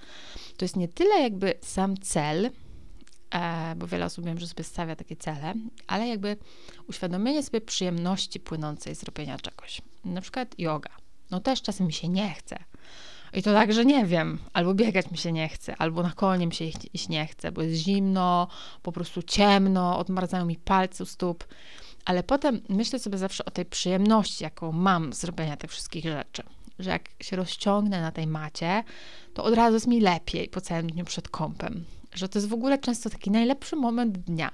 to 0.58 0.66
jest 0.66 0.76
nie 0.76 0.88
tyle 0.88 1.22
jakby 1.22 1.54
sam 1.62 1.98
cel, 1.98 2.50
e, 3.32 3.76
bo 3.76 3.88
wiele 3.88 4.06
osób 4.06 4.26
wiem, 4.26 4.40
że 4.40 4.48
sobie 4.48 4.64
stawia 4.64 4.96
takie 4.96 5.16
cele, 5.16 5.54
ale 5.88 6.08
jakby 6.08 6.38
uświadomienie 6.88 7.44
sobie 7.44 7.62
przyjemności 7.62 8.40
płynącej 8.40 8.96
z 8.96 9.04
robienia 9.04 9.38
czegoś. 9.38 9.82
Na 10.06 10.22
przykład 10.22 10.60
yoga. 10.60 10.90
No 11.32 11.40
też 11.40 11.62
czasem 11.62 11.88
mi 11.88 11.94
się 11.94 12.10
nie 12.10 12.34
chce. 12.34 12.64
I 13.34 13.44
to 13.44 13.54
tak, 13.54 13.74
że 13.74 13.86
nie 13.86 14.06
wiem, 14.06 14.40
albo 14.54 14.74
biegać 14.74 15.12
mi 15.12 15.18
się 15.18 15.32
nie 15.32 15.50
chce, 15.50 15.76
albo 15.78 16.04
na 16.04 16.12
konie 16.12 16.48
mi 16.48 16.54
się 16.54 16.66
iść 16.94 17.10
nie 17.10 17.26
chce, 17.26 17.52
bo 17.52 17.62
jest 17.62 17.76
zimno, 17.76 18.48
po 18.82 18.92
prostu 18.92 19.24
ciemno, 19.24 19.98
odmarzają 19.98 20.46
mi 20.46 20.58
palce 20.58 21.04
u 21.04 21.08
stóp. 21.08 21.48
Ale 22.06 22.24
potem 22.24 22.62
myślę 22.70 23.00
sobie 23.00 23.18
zawsze 23.18 23.46
o 23.46 23.52
tej 23.52 23.66
przyjemności, 23.66 24.44
jaką 24.44 24.72
mam 24.72 25.14
z 25.14 25.24
robienia 25.24 25.58
tych 25.58 25.72
wszystkich 25.72 26.04
rzeczy. 26.04 26.44
Że 26.80 26.90
jak 26.90 27.10
się 27.22 27.36
rozciągnę 27.36 28.02
na 28.02 28.12
tej 28.12 28.28
macie, 28.28 28.84
to 29.34 29.44
od 29.44 29.54
razu 29.54 29.74
jest 29.74 29.88
mi 29.88 30.02
lepiej 30.02 30.50
po 30.50 30.62
całym 30.62 30.88
dniu 30.88 31.06
przed 31.06 31.30
kąpem. 31.30 31.86
Że 32.14 32.30
to 32.30 32.40
jest 32.40 32.50
w 32.50 32.54
ogóle 32.54 32.78
często 32.78 33.10
taki 33.10 33.32
najlepszy 33.32 33.76
moment 33.76 34.18
dnia 34.18 34.52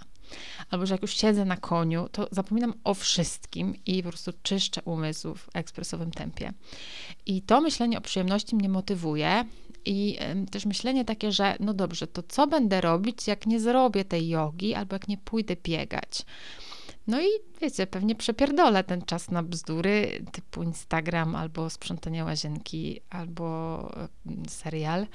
albo 0.69 0.85
że 0.85 0.93
jak 0.93 1.01
już 1.01 1.17
siedzę 1.17 1.45
na 1.45 1.57
koniu, 1.57 2.09
to 2.11 2.27
zapominam 2.31 2.73
o 2.83 2.93
wszystkim 2.93 3.75
i 3.85 4.03
po 4.03 4.09
prostu 4.09 4.31
czyszczę 4.43 4.81
umysł 4.85 5.35
w 5.35 5.49
ekspresowym 5.53 6.11
tempie. 6.11 6.53
I 7.25 7.41
to 7.41 7.61
myślenie 7.61 7.97
o 7.97 8.01
przyjemności 8.01 8.55
mnie 8.55 8.69
motywuje. 8.69 9.45
I 9.85 10.17
też 10.51 10.65
myślenie 10.65 11.05
takie, 11.05 11.31
że 11.31 11.55
no 11.59 11.73
dobrze, 11.73 12.07
to 12.07 12.23
co 12.23 12.47
będę 12.47 12.81
robić, 12.81 13.27
jak 13.27 13.45
nie 13.45 13.59
zrobię 13.59 14.05
tej 14.05 14.29
jogi, 14.29 14.75
albo 14.75 14.95
jak 14.95 15.07
nie 15.07 15.17
pójdę 15.17 15.55
biegać? 15.63 16.25
No 17.09 17.21
i 17.21 17.27
wiecie, 17.61 17.87
pewnie 17.87 18.15
przepierdolę 18.15 18.83
ten 18.83 19.01
czas 19.01 19.31
na 19.31 19.43
bzdury 19.43 20.25
typu 20.31 20.63
Instagram 20.63 21.35
albo 21.35 21.69
sprzątanie 21.69 22.23
łazienki 22.23 23.01
albo 23.09 23.91
serial. 24.47 25.07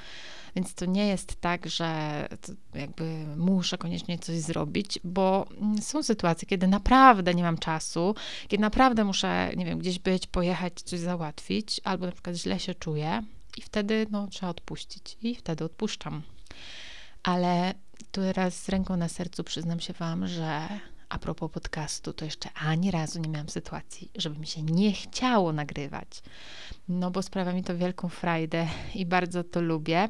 Więc 0.56 0.74
to 0.74 0.86
nie 0.86 1.08
jest 1.08 1.40
tak, 1.40 1.66
że 1.66 2.28
jakby 2.74 3.26
muszę 3.36 3.78
koniecznie 3.78 4.18
coś 4.18 4.36
zrobić, 4.36 4.98
bo 5.04 5.46
są 5.80 6.02
sytuacje, 6.02 6.48
kiedy 6.48 6.68
naprawdę 6.68 7.34
nie 7.34 7.42
mam 7.42 7.58
czasu, 7.58 8.14
kiedy 8.48 8.60
naprawdę 8.60 9.04
muszę, 9.04 9.50
nie 9.56 9.64
wiem, 9.64 9.78
gdzieś 9.78 9.98
być, 9.98 10.26
pojechać, 10.26 10.82
coś 10.82 11.00
załatwić, 11.00 11.80
albo 11.84 12.06
na 12.06 12.12
przykład 12.12 12.36
źle 12.36 12.60
się 12.60 12.74
czuję 12.74 13.22
i 13.56 13.62
wtedy 13.62 14.06
no, 14.10 14.26
trzeba 14.26 14.50
odpuścić 14.50 15.16
i 15.22 15.34
wtedy 15.34 15.64
odpuszczam. 15.64 16.22
Ale 17.22 17.74
teraz 18.12 18.62
z 18.62 18.68
ręką 18.68 18.96
na 18.96 19.08
sercu 19.08 19.44
przyznam 19.44 19.80
się 19.80 19.92
Wam, 19.92 20.26
że 20.26 20.68
a 21.14 21.18
propos 21.18 21.50
podcastu, 21.50 22.12
to 22.12 22.24
jeszcze 22.24 22.48
ani 22.52 22.90
razu 22.90 23.20
nie 23.20 23.28
miałam 23.28 23.48
sytuacji, 23.48 24.10
żeby 24.16 24.38
mi 24.38 24.46
się 24.46 24.62
nie 24.62 24.92
chciało 24.92 25.52
nagrywać. 25.52 26.22
No 26.88 27.10
bo 27.10 27.22
sprawia 27.22 27.52
mi 27.52 27.64
to 27.64 27.76
wielką 27.76 28.08
frajdę 28.08 28.68
i 28.94 29.06
bardzo 29.06 29.44
to 29.44 29.60
lubię, 29.60 30.08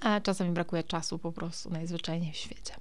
a 0.00 0.20
czasami 0.20 0.50
brakuje 0.50 0.82
czasu 0.82 1.18
po 1.18 1.32
prostu 1.32 1.70
najzwyczajniej 1.70 2.32
w 2.32 2.36
świecie. 2.36 2.74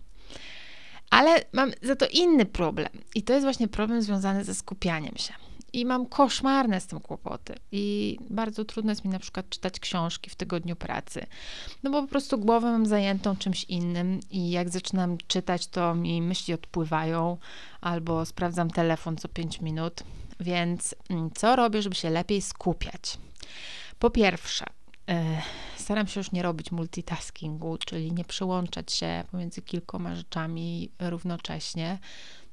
Ale 1.09 1.45
mam 1.53 1.71
za 1.81 1.95
to 1.95 2.07
inny 2.07 2.45
problem 2.45 2.89
i 3.15 3.23
to 3.23 3.33
jest 3.33 3.45
właśnie 3.45 3.67
problem 3.67 4.01
związany 4.01 4.43
ze 4.43 4.55
skupianiem 4.55 5.17
się 5.17 5.33
i 5.75 5.85
mam 5.85 6.05
koszmarne 6.05 6.81
z 6.81 6.87
tym 6.87 6.99
kłopoty. 6.99 7.55
I 7.71 8.17
bardzo 8.29 8.65
trudno 8.65 8.91
jest 8.91 9.05
mi 9.05 9.11
na 9.11 9.19
przykład 9.19 9.49
czytać 9.49 9.79
książki 9.79 10.29
w 10.29 10.35
tygodniu 10.35 10.75
pracy. 10.75 11.25
No 11.83 11.91
bo 11.91 12.01
po 12.01 12.07
prostu 12.07 12.37
głowę 12.37 12.71
mam 12.71 12.85
zajętą 12.85 13.35
czymś 13.35 13.63
innym 13.63 14.19
i 14.31 14.49
jak 14.49 14.69
zaczynam 14.69 15.17
czytać, 15.27 15.67
to 15.67 15.95
mi 15.95 16.21
myśli 16.21 16.53
odpływają 16.53 17.37
albo 17.81 18.25
sprawdzam 18.25 18.69
telefon 18.69 19.17
co 19.17 19.27
5 19.27 19.61
minut. 19.61 20.03
Więc 20.39 20.95
mm, 21.09 21.29
co 21.35 21.55
robię, 21.55 21.81
żeby 21.81 21.95
się 21.95 22.09
lepiej 22.09 22.41
skupiać? 22.41 23.17
Po 23.99 24.09
pierwsze, 24.09 24.65
e, 25.09 25.41
staram 25.77 26.07
się 26.07 26.19
już 26.19 26.31
nie 26.31 26.43
robić 26.43 26.71
multitaskingu, 26.71 27.77
czyli 27.77 28.11
nie 28.11 28.25
przełączać 28.25 28.91
się 28.91 29.23
pomiędzy 29.31 29.61
kilkoma 29.61 30.15
rzeczami 30.15 30.89
równocześnie, 30.99 31.99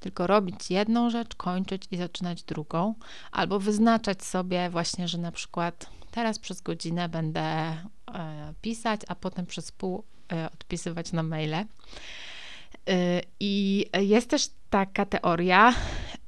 tylko 0.03 0.27
robić 0.27 0.71
jedną 0.71 1.11
rzecz, 1.11 1.35
kończyć 1.35 1.83
i 1.91 1.97
zaczynać 1.97 2.43
drugą, 2.43 2.95
albo 3.33 3.59
wyznaczać 3.59 4.25
sobie 4.25 4.71
właśnie, 4.71 5.09
że 5.09 5.19
na 5.19 5.33
przykład 5.33 5.91
teraz 6.11 6.39
przez 6.39 6.61
godzinę 6.61 7.09
będę 7.09 7.41
e, 7.41 7.79
pisać, 8.61 9.01
a 9.09 9.15
potem 9.15 9.47
przez 9.47 9.73
pół 9.73 10.05
e, 10.33 10.51
odpisywać 10.55 11.13
na 11.13 11.23
maile. 11.23 11.55
E, 11.55 11.67
I 13.41 13.85
jest 14.01 14.31
też 14.31 14.51
taka 14.71 15.07
teoria, 15.07 15.75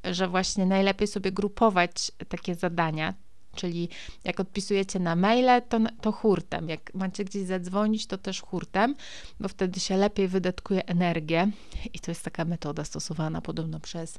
że 0.04 0.28
właśnie 0.28 0.66
najlepiej 0.66 1.08
sobie 1.08 1.32
grupować 1.32 2.12
takie 2.28 2.54
zadania, 2.54 3.14
Czyli 3.54 3.88
jak 4.24 4.40
odpisujecie 4.40 4.98
na 5.00 5.16
maile, 5.16 5.62
to, 5.68 5.80
to 6.00 6.12
hurtem. 6.12 6.68
Jak 6.68 6.94
macie 6.94 7.24
gdzieś 7.24 7.42
zadzwonić, 7.42 8.06
to 8.06 8.18
też 8.18 8.40
hurtem, 8.40 8.94
bo 9.40 9.48
wtedy 9.48 9.80
się 9.80 9.96
lepiej 9.96 10.28
wydatkuje 10.28 10.86
energię. 10.86 11.50
I 11.94 12.00
to 12.00 12.10
jest 12.10 12.22
taka 12.22 12.44
metoda 12.44 12.84
stosowana 12.84 13.40
podobno 13.40 13.80
przez 13.80 14.18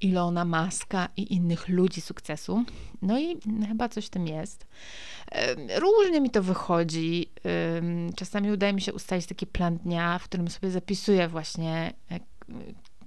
Ilona 0.00 0.44
Maska 0.44 1.08
i 1.16 1.34
innych 1.34 1.68
ludzi 1.68 2.00
sukcesu. 2.00 2.64
No 3.02 3.18
i 3.18 3.36
chyba 3.68 3.88
coś 3.88 4.06
w 4.06 4.10
tym 4.10 4.26
jest. 4.26 4.66
Różnie 5.76 6.20
mi 6.20 6.30
to 6.30 6.42
wychodzi. 6.42 7.30
Czasami 8.16 8.50
udaje 8.50 8.72
mi 8.72 8.80
się 8.80 8.92
ustalić 8.92 9.26
taki 9.26 9.46
plan 9.46 9.76
dnia, 9.76 10.18
w 10.18 10.24
którym 10.24 10.48
sobie 10.48 10.70
zapisuję 10.70 11.28
właśnie 11.28 11.92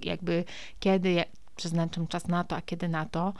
jakby 0.00 0.44
kiedy 0.80 1.24
przeznaczam 1.56 2.06
czas 2.06 2.28
na 2.28 2.44
to, 2.44 2.56
a 2.56 2.62
kiedy 2.62 2.88
na 2.88 3.06
to. 3.06 3.34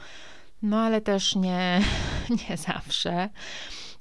No 0.61 0.79
ale 0.79 1.01
też 1.01 1.35
nie, 1.35 1.81
nie 2.49 2.57
zawsze. 2.57 3.29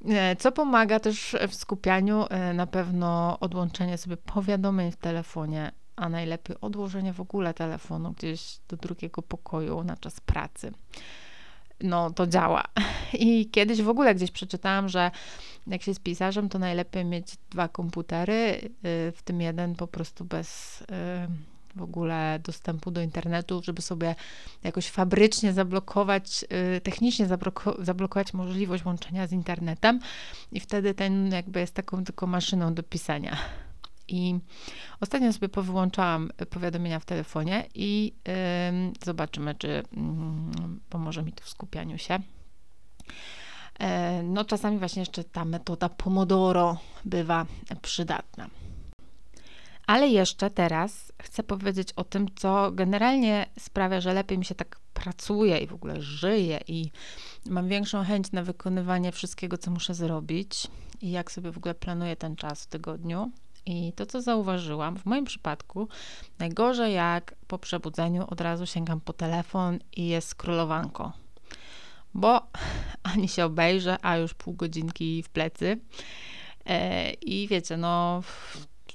E, 0.08 0.36
co 0.36 0.52
pomaga 0.52 1.00
też 1.00 1.36
w 1.48 1.54
skupianiu, 1.54 2.26
e, 2.30 2.54
na 2.54 2.66
pewno 2.66 3.38
odłączenie 3.40 3.98
sobie 3.98 4.16
powiadomień 4.16 4.92
w 4.92 4.96
telefonie, 4.96 5.72
a 5.96 6.08
najlepiej 6.08 6.56
odłożenie 6.60 7.12
w 7.12 7.20
ogóle 7.20 7.54
telefonu 7.54 8.12
gdzieś 8.12 8.58
do 8.68 8.76
drugiego 8.76 9.22
pokoju 9.22 9.84
na 9.84 9.96
czas 9.96 10.20
pracy. 10.20 10.72
No, 11.80 12.10
to 12.10 12.26
działa. 12.26 12.64
I 13.12 13.50
kiedyś 13.50 13.82
w 13.82 13.88
ogóle 13.88 14.14
gdzieś 14.14 14.30
przeczytałam, 14.30 14.88
że 14.88 15.10
jak 15.66 15.82
się 15.82 15.90
jest 15.90 16.02
pisarzem, 16.02 16.48
to 16.48 16.58
najlepiej 16.58 17.04
mieć 17.04 17.36
dwa 17.50 17.68
komputery, 17.68 18.32
y, 18.32 19.12
w 19.16 19.22
tym 19.24 19.40
jeden 19.40 19.74
po 19.74 19.86
prostu 19.86 20.24
bez 20.24 20.82
w 21.76 21.82
ogóle 21.82 22.40
dostępu 22.42 22.90
do 22.90 23.02
internetu, 23.02 23.62
żeby 23.64 23.82
sobie 23.82 24.14
jakoś 24.64 24.88
fabrycznie 24.88 25.52
zablokować, 25.52 26.44
y, 26.76 26.80
technicznie 26.80 27.26
zablokować 27.78 28.34
możliwość 28.34 28.84
łączenia 28.84 29.26
z 29.26 29.32
internetem 29.32 30.00
i 30.52 30.60
wtedy 30.60 30.94
ten 30.94 31.32
jakby 31.32 31.60
jest 31.60 31.74
taką 31.74 32.04
tylko 32.04 32.26
maszyną 32.26 32.74
do 32.74 32.82
pisania. 32.82 33.36
I 34.08 34.38
ostatnio 35.00 35.32
sobie 35.32 35.48
powyłączałam 35.48 36.30
powiadomienia 36.50 36.98
w 36.98 37.04
telefonie 37.04 37.68
i 37.74 38.14
yy, 38.26 38.32
zobaczymy, 39.04 39.54
czy 39.54 39.68
yy, 39.68 39.82
pomoże 40.88 41.22
mi 41.22 41.32
to 41.32 41.44
w 41.44 41.48
skupianiu 41.48 41.98
się. 41.98 42.20
E, 43.80 44.22
no, 44.22 44.44
czasami 44.44 44.78
właśnie 44.78 45.00
jeszcze 45.00 45.24
ta 45.24 45.44
metoda 45.44 45.88
Pomodoro 45.88 46.76
bywa 47.04 47.46
przydatna. 47.82 48.48
Ale 49.90 50.08
jeszcze 50.08 50.50
teraz 50.50 51.12
chcę 51.22 51.42
powiedzieć 51.42 51.92
o 51.96 52.04
tym, 52.04 52.26
co 52.36 52.72
generalnie 52.72 53.46
sprawia, 53.58 54.00
że 54.00 54.14
lepiej 54.14 54.38
mi 54.38 54.44
się 54.44 54.54
tak 54.54 54.80
pracuje 54.94 55.58
i 55.58 55.66
w 55.66 55.74
ogóle 55.74 56.00
żyje 56.00 56.60
i 56.68 56.90
mam 57.46 57.68
większą 57.68 58.04
chęć 58.04 58.32
na 58.32 58.42
wykonywanie 58.42 59.12
wszystkiego, 59.12 59.58
co 59.58 59.70
muszę 59.70 59.94
zrobić 59.94 60.66
i 61.00 61.10
jak 61.10 61.32
sobie 61.32 61.52
w 61.52 61.56
ogóle 61.56 61.74
planuję 61.74 62.16
ten 62.16 62.36
czas 62.36 62.64
w 62.64 62.66
tygodniu. 62.66 63.30
I 63.66 63.92
to, 63.92 64.06
co 64.06 64.22
zauważyłam, 64.22 64.96
w 64.96 65.06
moim 65.06 65.24
przypadku, 65.24 65.88
najgorzej 66.38 66.94
jak 66.94 67.34
po 67.46 67.58
przebudzeniu 67.58 68.24
od 68.28 68.40
razu 68.40 68.66
sięgam 68.66 69.00
po 69.00 69.12
telefon 69.12 69.78
i 69.96 70.06
jest 70.06 70.28
scrollowanko. 70.28 71.12
Bo 72.14 72.40
ani 73.14 73.28
się 73.28 73.44
obejrzę, 73.44 73.96
a 74.02 74.16
już 74.16 74.34
pół 74.34 74.54
godzinki 74.54 75.22
w 75.22 75.28
plecy. 75.28 75.80
E, 76.66 77.10
I 77.12 77.48
wiecie, 77.48 77.76
no 77.76 78.22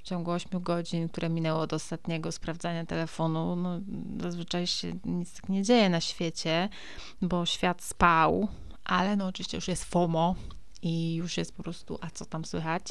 ciągu 0.06 0.32
8 0.32 0.62
godzin, 0.62 1.10
które 1.10 1.30
minęło 1.30 1.62
od 1.62 1.74
ostatniego 1.74 2.32
sprawdzania 2.32 2.86
telefonu, 2.86 3.56
no, 3.56 3.80
zazwyczaj 4.22 4.68
się 4.68 4.94
nic 5.06 5.34
tak 5.34 5.50
nie 5.50 5.64
dzieje 5.64 5.90
na 5.90 6.02
świecie, 6.02 6.70
bo 7.22 7.46
świat 7.46 7.84
spał, 7.84 8.48
ale 8.84 9.16
no 9.16 9.28
oczywiście 9.28 9.58
już 9.58 9.68
jest 9.68 9.86
FOMO 9.86 10.36
i 10.82 11.16
już 11.16 11.38
jest 11.38 11.54
po 11.54 11.64
prostu, 11.64 11.98
a 12.02 12.10
co 12.10 12.26
tam 12.26 12.46
słychać. 12.46 12.84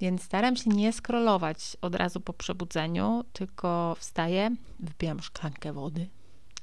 Więc 0.00 0.22
staram 0.22 0.56
się 0.56 0.70
nie 0.70 0.92
scrollować 0.92 1.76
od 1.80 1.94
razu 1.94 2.20
po 2.20 2.32
przebudzeniu, 2.32 3.24
tylko 3.32 3.96
wstaję, 3.98 4.50
wypijam 4.80 5.22
szklankę 5.22 5.72
wody, 5.72 6.08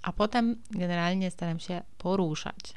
a 0.02 0.14
potem 0.14 0.62
generalnie 0.72 1.32
staram 1.32 1.60
się 1.60 1.82
poruszać. 1.98 2.74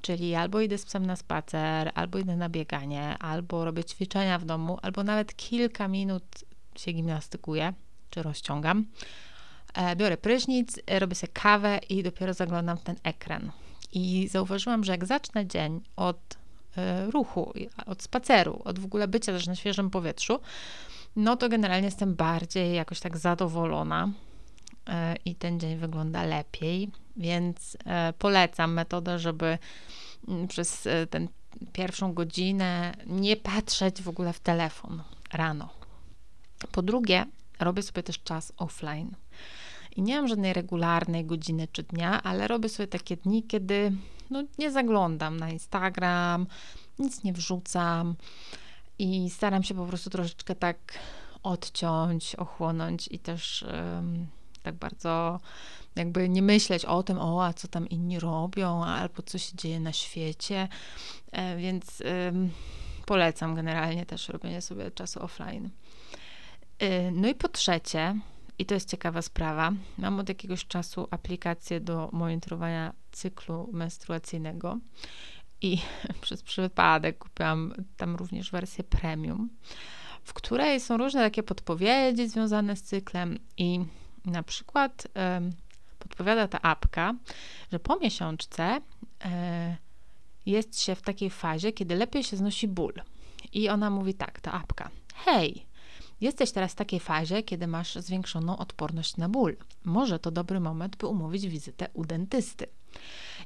Czyli 0.00 0.34
albo 0.34 0.60
idę 0.60 0.78
z 0.78 0.84
psem 0.84 1.06
na 1.06 1.16
spacer, 1.16 1.92
albo 1.94 2.18
idę 2.18 2.36
na 2.36 2.48
bieganie, 2.48 3.18
albo 3.18 3.64
robię 3.64 3.84
ćwiczenia 3.84 4.38
w 4.38 4.44
domu, 4.44 4.78
albo 4.82 5.04
nawet 5.04 5.36
kilka 5.36 5.88
minut 5.88 6.24
się 6.76 6.92
gimnastykuję, 6.92 7.72
czy 8.10 8.22
rozciągam. 8.22 8.86
E, 9.74 9.96
biorę 9.96 10.16
prysznic, 10.16 10.78
robię 10.98 11.14
sobie 11.14 11.32
kawę 11.32 11.80
i 11.88 12.02
dopiero 12.02 12.34
zaglądam 12.34 12.78
w 12.78 12.82
ten 12.82 12.96
ekran. 13.02 13.50
I 13.92 14.28
zauważyłam, 14.30 14.84
że 14.84 14.92
jak 14.92 15.06
zacznę 15.06 15.46
dzień 15.46 15.80
od 15.96 16.38
e, 16.76 17.10
ruchu, 17.10 17.52
od 17.86 18.02
spaceru, 18.02 18.62
od 18.64 18.78
w 18.78 18.84
ogóle 18.84 19.08
bycia 19.08 19.32
też 19.32 19.46
na 19.46 19.54
świeżym 19.54 19.90
powietrzu, 19.90 20.40
no 21.16 21.36
to 21.36 21.48
generalnie 21.48 21.84
jestem 21.84 22.14
bardziej 22.14 22.74
jakoś 22.74 23.00
tak 23.00 23.16
zadowolona 23.16 24.08
e, 24.86 25.16
i 25.24 25.34
ten 25.34 25.60
dzień 25.60 25.76
wygląda 25.76 26.22
lepiej, 26.22 26.90
więc 27.18 27.76
polecam 28.18 28.72
metodę, 28.72 29.18
żeby 29.18 29.58
mm, 30.28 30.48
przez 30.48 30.88
tę 31.10 31.26
pierwszą 31.72 32.14
godzinę 32.14 32.94
nie 33.06 33.36
patrzeć 33.36 34.02
w 34.02 34.08
ogóle 34.08 34.32
w 34.32 34.40
telefon 34.40 35.02
rano. 35.32 35.68
Po 36.72 36.82
drugie, 36.82 37.26
robię 37.60 37.82
sobie 37.82 38.02
też 38.02 38.22
czas 38.22 38.52
offline. 38.56 39.14
I 39.96 40.02
nie 40.02 40.16
mam 40.16 40.28
żadnej 40.28 40.52
regularnej 40.52 41.24
godziny 41.24 41.68
czy 41.72 41.82
dnia, 41.82 42.22
ale 42.22 42.48
robię 42.48 42.68
sobie 42.68 42.86
takie 42.86 43.16
dni, 43.16 43.42
kiedy 43.42 43.92
no, 44.30 44.42
nie 44.58 44.70
zaglądam 44.70 45.36
na 45.36 45.50
Instagram, 45.50 46.46
nic 46.98 47.24
nie 47.24 47.32
wrzucam 47.32 48.14
i 48.98 49.30
staram 49.30 49.62
się 49.62 49.74
po 49.74 49.86
prostu 49.86 50.10
troszeczkę 50.10 50.54
tak 50.54 50.98
odciąć, 51.42 52.34
ochłonąć 52.34 53.08
i 53.10 53.18
też 53.18 53.62
um, 53.62 54.26
tak 54.68 54.74
bardzo 54.74 55.40
jakby 55.96 56.28
nie 56.28 56.42
myśleć 56.42 56.84
o 56.84 57.02
tym, 57.02 57.18
o, 57.18 57.44
a 57.44 57.52
co 57.52 57.68
tam 57.68 57.88
inni 57.88 58.20
robią, 58.20 58.84
albo 58.84 59.22
co 59.22 59.38
się 59.38 59.56
dzieje 59.56 59.80
na 59.80 59.92
świecie. 59.92 60.68
E, 61.32 61.56
więc 61.56 62.02
polecam 63.06 63.54
generalnie 63.54 64.06
też 64.06 64.28
robienie 64.28 64.62
sobie 64.62 64.90
czasu 64.90 65.22
offline. 65.22 65.70
E, 66.78 67.10
no 67.10 67.28
i 67.28 67.34
po 67.34 67.48
trzecie, 67.48 68.16
i 68.58 68.66
to 68.66 68.74
jest 68.74 68.90
ciekawa 68.90 69.22
sprawa. 69.22 69.72
Mam 69.98 70.20
od 70.20 70.28
jakiegoś 70.28 70.66
czasu 70.66 71.08
aplikację 71.10 71.80
do 71.80 72.08
monitorowania 72.12 72.92
cyklu 73.12 73.68
menstruacyjnego 73.72 74.78
i 75.60 75.78
przez 76.20 76.42
przypadek 76.42 77.18
kupiłam 77.18 77.74
tam 77.96 78.16
również 78.16 78.50
wersję 78.50 78.84
premium, 78.84 79.50
w 80.24 80.34
której 80.34 80.80
są 80.80 80.96
różne 80.96 81.20
takie 81.20 81.42
podpowiedzi 81.42 82.28
związane 82.28 82.76
z 82.76 82.82
cyklem 82.82 83.38
i 83.56 83.80
na 84.30 84.42
przykład 84.42 85.08
podpowiada 85.98 86.48
ta 86.48 86.62
apka, 86.62 87.14
że 87.72 87.78
po 87.78 87.96
miesiączce 87.96 88.76
y, 88.76 89.28
jest 90.46 90.80
się 90.80 90.94
w 90.94 91.02
takiej 91.02 91.30
fazie, 91.30 91.72
kiedy 91.72 91.96
lepiej 91.96 92.24
się 92.24 92.36
znosi 92.36 92.68
ból. 92.68 92.94
I 93.52 93.68
ona 93.68 93.90
mówi 93.90 94.14
tak, 94.14 94.40
ta 94.40 94.52
apka, 94.52 94.90
hej, 95.14 95.68
Jesteś 96.20 96.52
teraz 96.52 96.72
w 96.72 96.74
takiej 96.74 97.00
fazie, 97.00 97.42
kiedy 97.42 97.66
masz 97.66 97.94
zwiększoną 97.94 98.58
odporność 98.58 99.16
na 99.16 99.28
ból. 99.28 99.56
Może 99.84 100.18
to 100.18 100.30
dobry 100.30 100.60
moment, 100.60 100.96
by 100.96 101.06
umówić 101.06 101.48
wizytę 101.48 101.88
u 101.94 102.04
dentysty. 102.04 102.66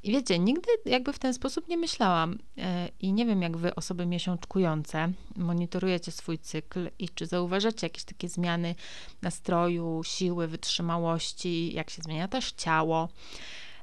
I 0.02 0.12
wiecie, 0.12 0.38
nigdy 0.38 0.68
jakby 0.84 1.12
w 1.12 1.18
ten 1.18 1.34
sposób 1.34 1.68
nie 1.68 1.76
myślałam 1.76 2.38
e, 2.58 2.88
i 3.00 3.12
nie 3.12 3.26
wiem, 3.26 3.42
jak 3.42 3.56
wy, 3.56 3.74
osoby 3.74 4.06
miesiączkujące, 4.06 5.12
monitorujecie 5.36 6.12
swój 6.12 6.38
cykl 6.38 6.90
i 6.98 7.08
czy 7.08 7.26
zauważacie 7.26 7.86
jakieś 7.86 8.04
takie 8.04 8.28
zmiany 8.28 8.74
nastroju, 9.22 10.00
siły, 10.04 10.48
wytrzymałości, 10.48 11.72
jak 11.74 11.90
się 11.90 12.02
zmienia 12.02 12.28
też 12.28 12.52
ciało. 12.52 13.08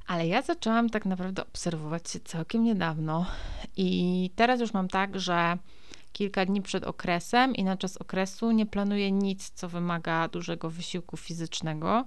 Ale 0.07 0.27
ja 0.27 0.41
zaczęłam 0.41 0.89
tak 0.89 1.05
naprawdę 1.05 1.41
obserwować 1.41 2.09
się 2.09 2.19
całkiem 2.19 2.63
niedawno 2.63 3.25
i 3.77 4.31
teraz 4.35 4.59
już 4.59 4.73
mam 4.73 4.87
tak, 4.87 5.19
że 5.19 5.57
kilka 6.13 6.45
dni 6.45 6.61
przed 6.61 6.83
okresem 6.83 7.55
i 7.55 7.63
na 7.63 7.77
czas 7.77 7.97
okresu 7.97 8.51
nie 8.51 8.65
planuję 8.65 9.11
nic, 9.11 9.49
co 9.49 9.69
wymaga 9.69 10.27
dużego 10.27 10.69
wysiłku 10.69 11.17
fizycznego 11.17 12.05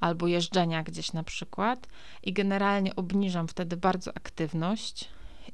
albo 0.00 0.26
jeżdżenia 0.26 0.82
gdzieś 0.82 1.12
na 1.12 1.22
przykład 1.22 1.86
i 2.22 2.32
generalnie 2.32 2.96
obniżam 2.96 3.48
wtedy 3.48 3.76
bardzo 3.76 4.10
aktywność 4.16 5.08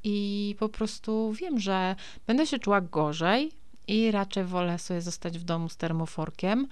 i 0.05 0.57
po 0.59 0.69
prostu 0.69 1.33
wiem, 1.33 1.61
że 1.61 1.97
będę 2.27 2.47
się 2.47 2.59
czuła 2.59 2.81
gorzej 2.81 3.53
i 3.87 4.11
raczej 4.11 4.45
wolę 4.45 4.79
sobie 4.79 5.01
zostać 5.01 5.39
w 5.39 5.45
domu 5.45 5.69
z 5.69 5.77
termoforkiem 5.77 6.69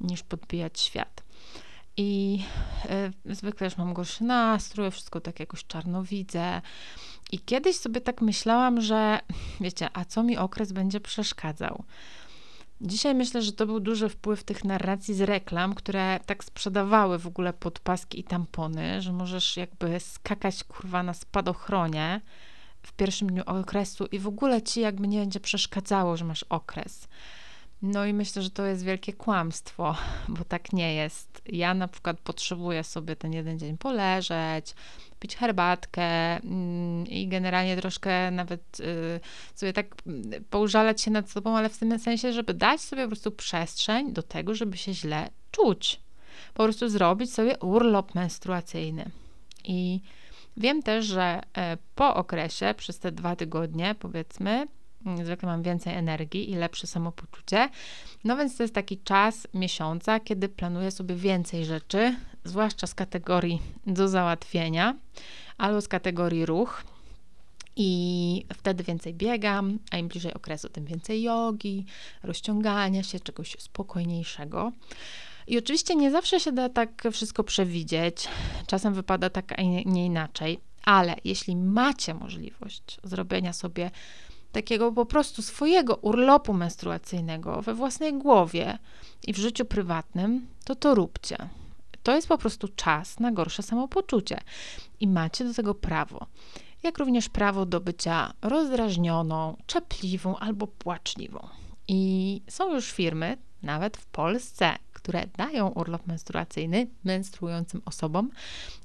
niż 0.00 0.22
podbijać 0.22 0.80
świat. 0.80 1.22
I 1.96 2.42
y, 3.26 3.34
zwykle 3.34 3.66
już 3.66 3.76
mam 3.76 3.94
gorszy 3.94 4.24
nastrój, 4.24 4.90
wszystko 4.90 5.20
tak 5.20 5.40
jakoś 5.40 5.64
czarno 5.64 6.02
widzę. 6.02 6.60
I 7.32 7.38
kiedyś 7.38 7.76
sobie 7.76 8.00
tak 8.00 8.22
myślałam, 8.22 8.80
że 8.80 9.18
wiecie, 9.60 9.88
a 9.92 10.04
co 10.04 10.22
mi 10.22 10.36
okres 10.36 10.72
będzie 10.72 11.00
przeszkadzał? 11.00 11.84
Dzisiaj 12.80 13.14
myślę, 13.14 13.42
że 13.42 13.52
to 13.52 13.66
był 13.66 13.80
duży 13.80 14.08
wpływ 14.08 14.44
tych 14.44 14.64
narracji 14.64 15.14
z 15.14 15.20
reklam, 15.20 15.74
które 15.74 16.20
tak 16.26 16.44
sprzedawały 16.44 17.18
w 17.18 17.26
ogóle 17.26 17.52
podpaski 17.52 18.20
i 18.20 18.24
tampony, 18.24 19.02
że 19.02 19.12
możesz 19.12 19.56
jakby 19.56 20.00
skakać 20.00 20.64
kurwa 20.64 21.02
na 21.02 21.14
spadochronie 21.14 22.20
w 22.82 22.92
pierwszym 22.92 23.28
dniu 23.28 23.42
okresu 23.46 24.06
i 24.06 24.18
w 24.18 24.26
ogóle 24.26 24.62
ci 24.62 24.80
jakby 24.80 25.08
nie 25.08 25.20
będzie 25.20 25.40
przeszkadzało, 25.40 26.16
że 26.16 26.24
masz 26.24 26.42
okres. 26.42 27.08
No 27.82 28.06
i 28.06 28.14
myślę, 28.14 28.42
że 28.42 28.50
to 28.50 28.66
jest 28.66 28.84
wielkie 28.84 29.12
kłamstwo, 29.12 29.96
bo 30.38 30.44
tak 30.44 30.72
nie 30.72 30.94
jest. 30.94 31.42
Ja 31.46 31.74
na 31.74 31.88
przykład 31.88 32.20
potrzebuję 32.20 32.84
sobie 32.84 33.16
ten 33.16 33.32
jeden 33.32 33.58
dzień 33.58 33.78
poleżeć, 33.78 34.74
pić 35.20 35.36
herbatkę 35.36 36.36
mm, 36.36 37.06
i 37.06 37.28
generalnie 37.28 37.76
troszkę 37.76 38.30
nawet 38.30 38.80
y, 38.80 39.20
sobie 39.54 39.72
tak 39.72 39.86
mm, 40.06 40.44
poużalać 40.50 41.00
się 41.02 41.10
nad 41.10 41.30
sobą, 41.30 41.56
ale 41.56 41.68
w 41.68 41.78
tym 41.78 41.98
sensie, 41.98 42.32
żeby 42.32 42.54
dać 42.54 42.80
sobie 42.80 43.02
po 43.02 43.08
prostu 43.08 43.30
przestrzeń 43.30 44.12
do 44.12 44.22
tego, 44.22 44.54
żeby 44.54 44.76
się 44.76 44.94
źle 44.94 45.30
czuć. 45.50 46.00
Po 46.54 46.64
prostu 46.64 46.88
zrobić 46.88 47.34
sobie 47.34 47.58
urlop 47.58 48.14
menstruacyjny. 48.14 49.10
I 49.64 50.00
wiem 50.56 50.82
też, 50.82 51.06
że 51.06 51.40
e, 51.56 51.76
po 51.94 52.14
okresie, 52.14 52.74
przez 52.76 52.98
te 52.98 53.12
dwa 53.12 53.36
tygodnie, 53.36 53.94
powiedzmy, 53.98 54.66
zwykle 55.24 55.48
mam 55.48 55.62
więcej 55.62 55.94
energii 55.94 56.50
i 56.50 56.54
lepsze 56.54 56.86
samopoczucie. 56.86 57.68
No 58.24 58.36
więc 58.36 58.56
to 58.56 58.62
jest 58.62 58.74
taki 58.74 58.98
czas 58.98 59.48
miesiąca, 59.54 60.20
kiedy 60.20 60.48
planuję 60.48 60.90
sobie 60.90 61.14
więcej 61.14 61.64
rzeczy, 61.64 62.16
zwłaszcza 62.44 62.86
z 62.86 62.94
kategorii 62.94 63.62
do 63.86 64.08
załatwienia 64.08 64.94
albo 65.58 65.80
z 65.80 65.88
kategorii 65.88 66.46
ruch. 66.46 66.82
I 67.80 68.44
wtedy 68.54 68.84
więcej 68.84 69.14
biegam, 69.14 69.78
a 69.90 69.98
im 69.98 70.08
bliżej 70.08 70.34
okresu, 70.34 70.68
tym 70.68 70.84
więcej 70.84 71.22
jogi, 71.22 71.84
rozciągania 72.22 73.02
się, 73.02 73.20
czegoś 73.20 73.56
spokojniejszego. 73.58 74.72
I 75.46 75.58
oczywiście 75.58 75.94
nie 75.94 76.10
zawsze 76.10 76.40
się 76.40 76.52
da 76.52 76.68
tak 76.68 77.02
wszystko 77.12 77.44
przewidzieć. 77.44 78.28
Czasem 78.66 78.94
wypada 78.94 79.30
tak, 79.30 79.58
a 79.58 79.62
nie 79.62 80.06
inaczej. 80.06 80.58
Ale 80.84 81.16
jeśli 81.24 81.56
macie 81.56 82.14
możliwość 82.14 82.98
zrobienia 83.04 83.52
sobie 83.52 83.90
takiego 84.52 84.92
po 84.92 85.06
prostu 85.06 85.42
swojego 85.42 85.96
urlopu 85.96 86.52
menstruacyjnego 86.52 87.62
we 87.62 87.74
własnej 87.74 88.12
głowie 88.18 88.78
i 89.26 89.32
w 89.32 89.36
życiu 89.38 89.64
prywatnym, 89.64 90.46
to 90.64 90.74
to 90.74 90.94
róbcie. 90.94 91.48
To 92.02 92.14
jest 92.14 92.28
po 92.28 92.38
prostu 92.38 92.68
czas 92.68 93.20
na 93.20 93.32
gorsze 93.32 93.62
samopoczucie 93.62 94.40
i 95.00 95.08
macie 95.08 95.44
do 95.44 95.54
tego 95.54 95.74
prawo. 95.74 96.26
Jak 96.82 96.98
również 96.98 97.28
prawo 97.28 97.66
do 97.66 97.80
bycia 97.80 98.32
rozdrażnioną, 98.42 99.56
czepliwą 99.66 100.36
albo 100.36 100.66
płaczliwą. 100.66 101.48
I 101.88 102.42
są 102.48 102.74
już 102.74 102.92
firmy, 102.92 103.36
nawet 103.62 103.96
w 103.96 104.06
Polsce, 104.06 104.76
które 104.98 105.26
dają 105.36 105.68
urlop 105.68 106.06
menstruacyjny 106.06 106.86
menstruującym 107.04 107.82
osobom 107.84 108.30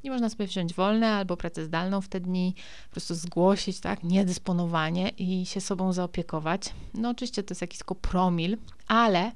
i 0.04 0.10
można 0.10 0.30
sobie 0.30 0.48
wziąć 0.48 0.74
wolne 0.74 1.12
albo 1.12 1.38
pracę 1.38 1.66
zdalną 1.66 2.02
w 2.02 2.08
te 2.08 2.20
dni, 2.20 2.56
po 2.88 2.92
prostu 2.92 3.16
zgłosić, 3.16 3.80
tak, 3.80 4.04
niedysponowanie 4.04 5.10
i 5.10 5.46
się 5.46 5.62
sobą 5.62 5.94
zaopiekować. 5.94 6.74
No 6.94 7.10
oczywiście 7.10 7.44
to 7.44 7.52
jest 7.52 7.62
jakiś 7.62 7.80
tylko 7.80 7.96
promil, 7.96 8.58
ale 8.88 9.32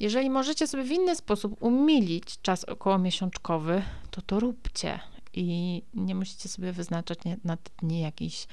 jeżeli 0.00 0.30
możecie 0.30 0.66
sobie 0.66 0.82
w 0.84 0.90
inny 0.90 1.16
sposób 1.16 1.62
umilić 1.62 2.40
czas 2.42 2.64
okołomiesiączkowy, 2.64 3.82
to 4.10 4.22
to 4.22 4.40
róbcie. 4.40 5.00
I 5.34 5.82
nie 5.94 6.14
musicie 6.14 6.48
sobie 6.48 6.72
wyznaczać 6.72 7.18
na 7.44 7.56
te 7.56 7.70
dni 7.82 8.00
jakichś 8.00 8.46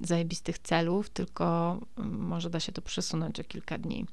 zajebistych 0.00 0.58
celów, 0.58 1.10
tylko 1.10 1.78
mm, 1.98 2.26
może 2.26 2.50
da 2.50 2.60
się 2.60 2.72
to 2.72 2.82
przesunąć 2.82 3.40
o 3.40 3.44
kilka 3.44 3.78
dni. 3.78 4.06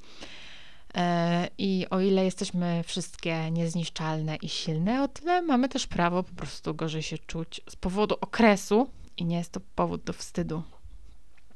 E, 0.94 1.48
I 1.58 1.86
o 1.90 2.00
ile 2.00 2.26
jesteśmy 2.26 2.84
wszystkie 2.86 3.52
niezniszczalne 3.52 4.36
i 4.36 4.50
silne, 4.50 5.04
o 5.04 5.08
tyle 5.08 5.42
mamy 5.42 5.70
też 5.70 5.88
prawo 5.88 6.24
po 6.24 6.34
prostu 6.34 6.76
gorzej 6.76 7.04
się 7.04 7.18
czuć 7.18 7.62
z 7.70 7.76
powodu 7.76 8.16
okresu 8.22 8.90
i 9.18 9.26
nie 9.26 9.38
jest 9.38 9.52
to 9.52 9.60
powód 9.76 10.04
do 10.04 10.14
wstydu. 10.14 10.64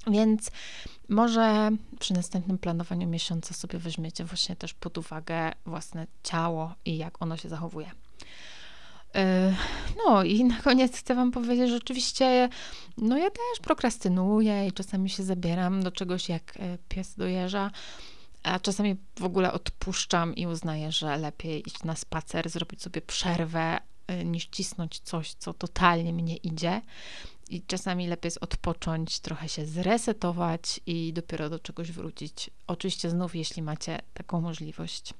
Więc 0.07 0.51
może 1.09 1.69
przy 1.99 2.13
następnym 2.13 2.57
planowaniu 2.57 3.07
miesiąca 3.07 3.53
sobie 3.53 3.79
weźmiecie 3.79 4.25
właśnie 4.25 4.55
też 4.55 4.73
pod 4.73 4.97
uwagę 4.97 5.51
własne 5.65 6.07
ciało 6.23 6.73
i 6.85 6.97
jak 6.97 7.21
ono 7.21 7.37
się 7.37 7.49
zachowuje. 7.49 7.91
E, 9.15 9.55
no 9.97 10.23
i 10.23 10.43
na 10.43 10.61
koniec 10.61 10.97
chcę 10.97 11.15
Wam 11.15 11.31
powiedzieć, 11.31 11.69
że 11.69 11.75
oczywiście 11.75 12.49
no 12.97 13.17
ja 13.17 13.29
też 13.29 13.59
prokrastynuję 13.61 14.67
i 14.67 14.71
czasami 14.71 15.09
się 15.09 15.23
zabieram 15.23 15.83
do 15.83 15.91
czegoś 15.91 16.29
jak 16.29 16.57
e, 16.59 16.77
pies 16.89 17.15
dojeżdża, 17.15 17.71
a 18.43 18.59
czasami 18.59 18.95
w 19.19 19.23
ogóle 19.23 19.53
odpuszczam 19.53 20.35
i 20.35 20.47
uznaję, 20.47 20.91
że 20.91 21.17
lepiej 21.17 21.67
iść 21.67 21.83
na 21.83 21.95
spacer, 21.95 22.49
zrobić 22.49 22.81
sobie 22.81 23.01
przerwę, 23.01 23.79
e, 24.07 24.25
niż 24.25 24.45
cisnąć 24.45 24.99
coś, 24.99 25.33
co 25.33 25.53
totalnie 25.53 26.13
mnie 26.13 26.35
idzie. 26.37 26.81
I 27.49 27.61
czasami 27.61 28.07
lepiej 28.07 28.27
jest 28.27 28.43
odpocząć, 28.43 29.19
trochę 29.19 29.49
się 29.49 29.65
zresetować 29.65 30.79
i 30.85 31.13
dopiero 31.13 31.49
do 31.49 31.59
czegoś 31.59 31.91
wrócić. 31.91 32.49
Oczywiście 32.67 33.09
znów, 33.09 33.35
jeśli 33.35 33.61
macie 33.61 33.99
taką 34.13 34.41
możliwość. 34.41 35.13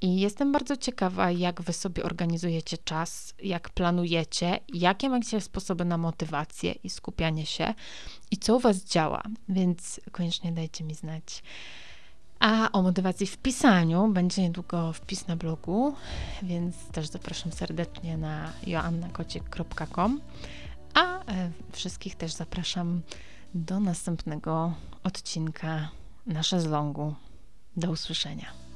I 0.00 0.20
jestem 0.20 0.52
bardzo 0.52 0.76
ciekawa, 0.76 1.30
jak 1.30 1.62
wy 1.62 1.72
sobie 1.72 2.04
organizujecie 2.04 2.78
czas, 2.78 3.34
jak 3.42 3.70
planujecie, 3.70 4.60
jakie 4.74 5.08
macie 5.08 5.40
sposoby 5.40 5.84
na 5.84 5.98
motywację 5.98 6.72
i 6.72 6.90
skupianie 6.90 7.46
się 7.46 7.74
i 8.30 8.36
co 8.36 8.56
u 8.56 8.60
was 8.60 8.84
działa, 8.84 9.22
więc 9.48 10.00
koniecznie 10.12 10.52
dajcie 10.52 10.84
mi 10.84 10.94
znać. 10.94 11.42
A 12.40 12.72
o 12.72 12.82
motywacji 12.82 13.26
w 13.26 13.36
pisaniu 13.36 14.08
będzie 14.08 14.42
niedługo 14.42 14.92
wpis 14.92 15.26
na 15.26 15.36
blogu, 15.36 15.94
więc 16.42 16.76
też 16.92 17.06
zapraszam 17.06 17.52
serdecznie 17.52 18.16
na 18.16 18.52
joannakociek.com. 18.66 20.20
A 20.94 21.24
e, 21.24 21.50
wszystkich 21.72 22.14
też 22.14 22.32
zapraszam 22.32 23.02
do 23.54 23.80
następnego 23.80 24.74
odcinka 25.04 25.88
na 26.26 26.42
szezlongu. 26.42 27.14
Do 27.76 27.90
usłyszenia. 27.90 28.67